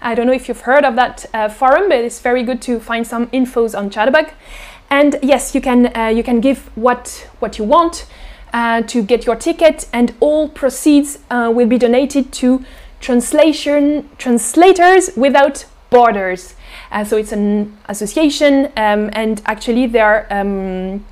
I 0.00 0.14
don't 0.14 0.26
know 0.26 0.32
if 0.32 0.48
you've 0.48 0.62
heard 0.62 0.84
of 0.84 0.96
that 0.96 1.26
uh, 1.34 1.48
forum, 1.48 1.88
but 1.88 1.98
it's 1.98 2.20
very 2.20 2.42
good 2.42 2.62
to 2.62 2.80
find 2.80 3.06
some 3.06 3.26
infos 3.28 3.76
on 3.76 3.90
Chatterbug. 3.90 4.32
And 4.88 5.18
yes, 5.22 5.54
you 5.54 5.60
can 5.60 5.94
uh, 5.94 6.06
you 6.06 6.22
can 6.22 6.40
give 6.40 6.70
what 6.76 7.28
what 7.40 7.58
you 7.58 7.64
want 7.64 8.06
uh, 8.52 8.82
to 8.82 9.02
get 9.02 9.26
your 9.26 9.36
ticket, 9.36 9.86
and 9.92 10.14
all 10.20 10.48
proceeds 10.48 11.18
uh, 11.30 11.52
will 11.54 11.68
be 11.68 11.78
donated 11.78 12.32
to 12.32 12.64
translation 13.00 14.08
translators 14.18 15.10
without 15.16 15.66
borders. 15.90 16.54
Uh, 16.90 17.04
so 17.04 17.16
it's 17.16 17.32
an 17.32 17.76
association, 17.88 18.66
um, 18.76 19.10
and 19.12 19.42
actually 19.46 19.86
they 19.86 20.00
are 20.00 20.26
um, 20.30 21.04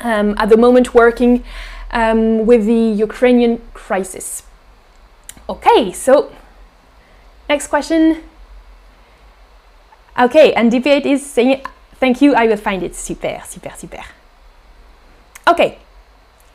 um, 0.00 0.34
at 0.38 0.48
the 0.48 0.56
moment 0.56 0.94
working 0.94 1.44
um, 1.92 2.44
with 2.46 2.66
the 2.66 2.92
Ukrainian 3.06 3.60
crisis. 3.74 4.42
Okay, 5.48 5.92
so 5.92 6.30
Next 7.52 7.66
question. 7.68 8.16
Okay, 10.18 10.54
and 10.54 10.72
DP8 10.72 11.04
is 11.04 11.20
saying, 11.20 11.60
thank 12.00 12.22
you, 12.22 12.34
I 12.34 12.46
will 12.46 12.56
find 12.56 12.82
it. 12.82 12.94
Super, 12.94 13.42
super, 13.44 13.72
super. 13.76 14.02
Okay, 15.46 15.78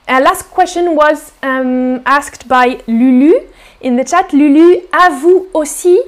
uh, 0.08 0.20
last 0.24 0.50
question 0.50 0.96
was 0.96 1.34
um, 1.44 2.02
asked 2.06 2.48
by 2.48 2.82
Lulu 2.88 3.48
in 3.82 3.96
the 3.96 4.04
chat. 4.04 4.34
Lulu, 4.34 4.88
à 4.92 5.12
vous 5.22 5.48
aussi, 5.54 6.00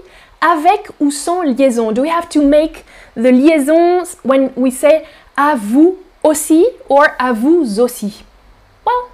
avec 0.42 0.88
ou 1.00 1.12
sans 1.12 1.42
liaison? 1.44 1.92
Do 1.92 2.02
we 2.02 2.10
have 2.10 2.30
to 2.30 2.42
make 2.42 2.86
the 3.16 3.32
liaisons 3.32 4.18
when 4.24 4.52
we 4.56 4.72
say 4.72 5.04
à 5.36 5.56
vous 5.56 5.98
aussi 6.24 6.66
or 6.88 7.08
à 7.18 7.34
vous 7.34 7.80
aussi? 7.80 8.24
Well, 8.86 9.10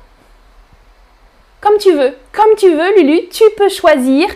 comme 1.62 1.78
tu 1.80 1.94
veux. 1.94 2.16
Comme 2.32 2.56
tu 2.58 2.70
veux, 2.70 2.96
Lulu, 2.96 3.28
tu 3.30 3.44
peux 3.58 3.70
choisir. 3.70 4.28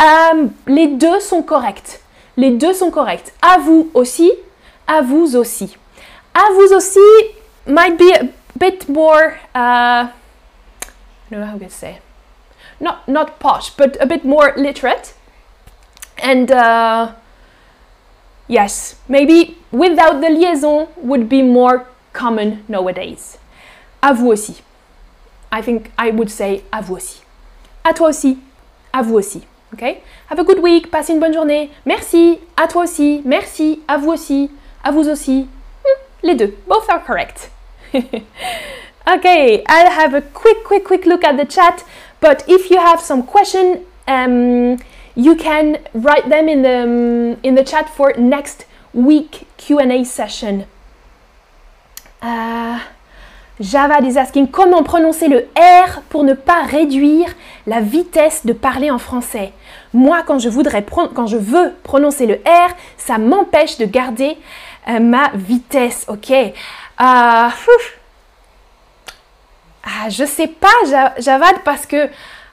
Euh, 0.00 0.46
les 0.66 0.86
deux 0.86 1.18
sont 1.20 1.42
corrects. 1.42 2.00
Les 2.36 2.50
deux 2.50 2.72
sont 2.72 2.90
corrects. 2.90 3.32
À 3.42 3.58
vous 3.58 3.90
aussi, 3.94 4.30
à 4.86 5.02
vous 5.02 5.36
aussi. 5.36 5.76
À 6.34 6.52
vous 6.54 6.72
aussi 6.72 7.00
might 7.66 7.98
be 7.98 8.12
a 8.12 8.28
bit 8.56 8.88
more, 8.88 9.34
uh, 9.54 10.06
I 10.06 11.30
don't 11.30 11.40
know 11.40 11.46
how 11.46 11.58
to 11.58 11.68
say, 11.68 11.98
not 12.80 13.08
not 13.08 13.38
posh, 13.40 13.70
but 13.76 13.96
a 14.00 14.06
bit 14.06 14.24
more 14.24 14.52
literate. 14.56 15.14
And 16.18 16.50
uh, 16.50 17.12
yes, 18.48 18.96
maybe 19.08 19.56
without 19.70 20.20
the 20.20 20.30
liaison 20.30 20.88
would 20.96 21.28
be 21.28 21.42
more 21.42 21.86
common 22.12 22.64
nowadays. 22.68 23.38
À 24.02 24.12
vous 24.14 24.28
aussi. 24.32 24.62
I 25.50 25.62
think 25.62 25.90
I 25.98 26.10
would 26.10 26.30
say 26.30 26.62
à 26.72 26.82
vous 26.82 26.96
aussi. 26.96 27.22
À 27.84 27.94
toi 27.94 28.08
aussi. 28.08 28.38
À 28.92 29.02
vous 29.02 29.14
aussi. 29.16 29.42
Okay? 29.74 30.02
Have 30.30 30.38
a 30.38 30.44
good 30.44 30.60
week. 30.60 30.90
Passez 30.90 31.12
une 31.12 31.20
bonne 31.20 31.34
journée. 31.34 31.70
Merci. 31.84 32.38
À 32.56 32.68
toi 32.68 32.84
aussi. 32.84 33.22
Merci. 33.24 33.80
À 33.88 33.96
vous 33.96 34.10
aussi. 34.10 34.50
À 34.82 34.90
vous 34.90 35.08
aussi. 35.08 35.46
Hmm, 35.84 36.26
les 36.26 36.34
deux. 36.34 36.56
Both 36.66 36.88
are 36.88 37.04
correct. 37.04 37.50
okay, 37.94 39.62
I'll 39.66 39.90
have 39.90 40.14
a 40.14 40.20
quick, 40.20 40.64
quick, 40.64 40.84
quick 40.84 41.06
look 41.06 41.24
at 41.24 41.36
the 41.36 41.46
chat. 41.46 41.84
But 42.20 42.44
if 42.48 42.70
you 42.70 42.78
have 42.78 43.00
some 43.00 43.22
question, 43.22 43.80
um, 44.06 44.78
you 45.18 45.34
can 45.34 45.78
write 45.94 46.28
them 46.30 46.48
in 46.48 46.62
the 46.62 46.82
um, 46.84 47.36
in 47.42 47.56
the 47.56 47.64
chat 47.64 47.90
for 47.90 48.14
next 48.16 48.66
week 48.94 49.46
Q&A 49.56 50.04
session. 50.04 50.64
Uh, 52.22 52.78
Javad 53.60 54.06
is 54.06 54.16
asking 54.16 54.46
comment 54.46 54.84
prononcer 54.84 55.26
le 55.26 55.48
R 55.56 56.02
pour 56.08 56.22
ne 56.22 56.34
pas 56.34 56.62
réduire 56.62 57.28
la 57.66 57.80
vitesse 57.80 58.46
de 58.46 58.52
parler 58.52 58.92
en 58.92 58.98
français? 58.98 59.52
Moi, 59.92 60.22
quand 60.24 60.38
je, 60.38 60.48
voudrais 60.48 60.84
quand 60.84 61.26
je 61.26 61.36
veux 61.36 61.74
prononcer 61.82 62.26
le 62.26 62.34
R, 62.34 62.70
ça 62.96 63.18
m'empêche 63.18 63.76
de 63.78 63.86
garder 63.86 64.38
euh, 64.88 65.00
ma 65.00 65.30
vitesse. 65.34 66.06
Ok? 66.08 66.30
Euh, 66.30 66.52
ah, 66.96 67.50
je 70.08 70.24
sais 70.24 70.46
pas, 70.46 70.68
Javad, 71.18 71.56
parce 71.64 71.86
que 71.86 72.08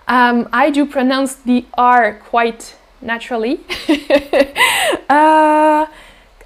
um, 0.07 0.47
I 0.53 0.71
do 0.71 0.85
pronounce 0.85 1.35
the 1.45 1.65
R 1.77 2.19
quite 2.29 2.75
naturally. 3.01 3.59
euh, 5.11 5.85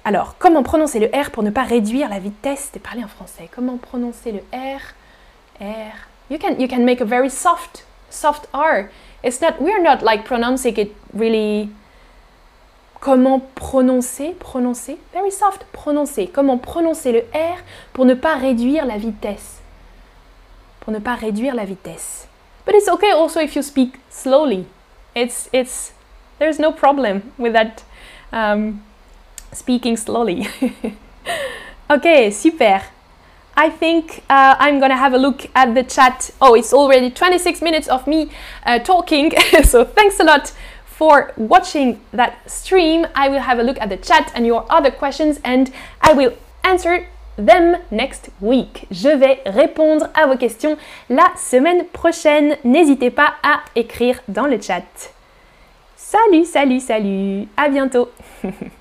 alors, 0.04 0.36
comment 0.38 0.62
prononcer 0.62 0.98
le 0.98 1.08
R 1.08 1.30
pour 1.30 1.42
ne 1.42 1.50
pas 1.50 1.62
réduire 1.62 2.08
la 2.08 2.18
vitesse 2.18 2.70
de 2.72 2.78
parler 2.78 3.04
en 3.04 3.08
français? 3.08 3.48
Comment 3.54 3.76
prononcer 3.76 4.32
le 4.32 4.40
R 4.52 4.80
R? 5.60 5.92
You 6.30 6.38
can 6.38 6.58
you 6.58 6.68
can 6.68 6.84
make 6.84 7.00
a 7.00 7.04
very 7.04 7.30
soft 7.30 7.84
soft 8.08 8.48
R. 8.54 8.88
It's 9.22 9.40
not 9.40 9.60
we're 9.60 9.82
not 9.82 10.02
like 10.02 10.24
pronouncing 10.24 10.78
it 10.78 10.92
really. 11.14 11.68
Comment 13.00 13.40
prononcer 13.54 14.34
prononcer? 14.38 14.98
Very 15.12 15.32
soft 15.32 15.64
prononcer. 15.72 16.28
Comment 16.28 16.58
prononcer 16.58 17.12
le 17.12 17.20
R 17.34 17.58
pour 17.92 18.04
ne 18.04 18.14
pas 18.14 18.36
réduire 18.36 18.84
la 18.84 18.98
vitesse? 18.98 19.60
Pour 20.80 20.92
ne 20.92 20.98
pas 20.98 21.14
réduire 21.14 21.54
la 21.54 21.64
vitesse. 21.64 22.28
But 22.64 22.74
it's 22.74 22.88
okay 22.88 23.10
also 23.10 23.40
if 23.40 23.56
you 23.56 23.62
speak 23.62 23.98
slowly. 24.08 24.66
It's 25.14 25.48
it's 25.52 25.92
there's 26.38 26.58
no 26.58 26.72
problem 26.72 27.32
with 27.38 27.52
that. 27.52 27.84
Um, 28.32 28.82
speaking 29.52 29.96
slowly. 29.96 30.48
okay, 31.90 32.30
super. 32.30 32.82
I 33.56 33.68
think 33.68 34.22
uh, 34.30 34.56
I'm 34.58 34.80
gonna 34.80 34.96
have 34.96 35.12
a 35.12 35.18
look 35.18 35.46
at 35.54 35.74
the 35.74 35.82
chat. 35.82 36.30
Oh, 36.40 36.54
it's 36.54 36.72
already 36.72 37.10
26 37.10 37.60
minutes 37.60 37.88
of 37.88 38.06
me 38.06 38.30
uh, 38.64 38.78
talking, 38.78 39.32
so 39.64 39.84
thanks 39.84 40.20
a 40.20 40.24
lot 40.24 40.52
for 40.84 41.32
watching 41.36 42.00
that 42.12 42.48
stream. 42.50 43.06
I 43.14 43.28
will 43.28 43.40
have 43.40 43.58
a 43.58 43.62
look 43.62 43.78
at 43.80 43.88
the 43.88 43.96
chat 43.96 44.30
and 44.34 44.46
your 44.46 44.66
other 44.70 44.90
questions 44.90 45.40
and 45.44 45.72
I 46.00 46.12
will 46.12 46.34
answer 46.62 47.06
them 47.44 47.78
next 47.90 48.30
week. 48.40 48.86
Je 48.90 49.08
vais 49.08 49.40
répondre 49.46 50.08
à 50.14 50.26
vos 50.26 50.36
questions 50.36 50.76
la 51.08 51.30
semaine 51.36 51.84
prochaine. 51.86 52.56
N'hésitez 52.64 53.10
pas 53.10 53.34
à 53.42 53.60
écrire 53.76 54.20
dans 54.28 54.46
le 54.46 54.60
chat. 54.60 54.82
Salut, 55.96 56.44
salut, 56.44 56.80
salut. 56.80 57.46
À 57.56 57.68
bientôt. 57.68 58.08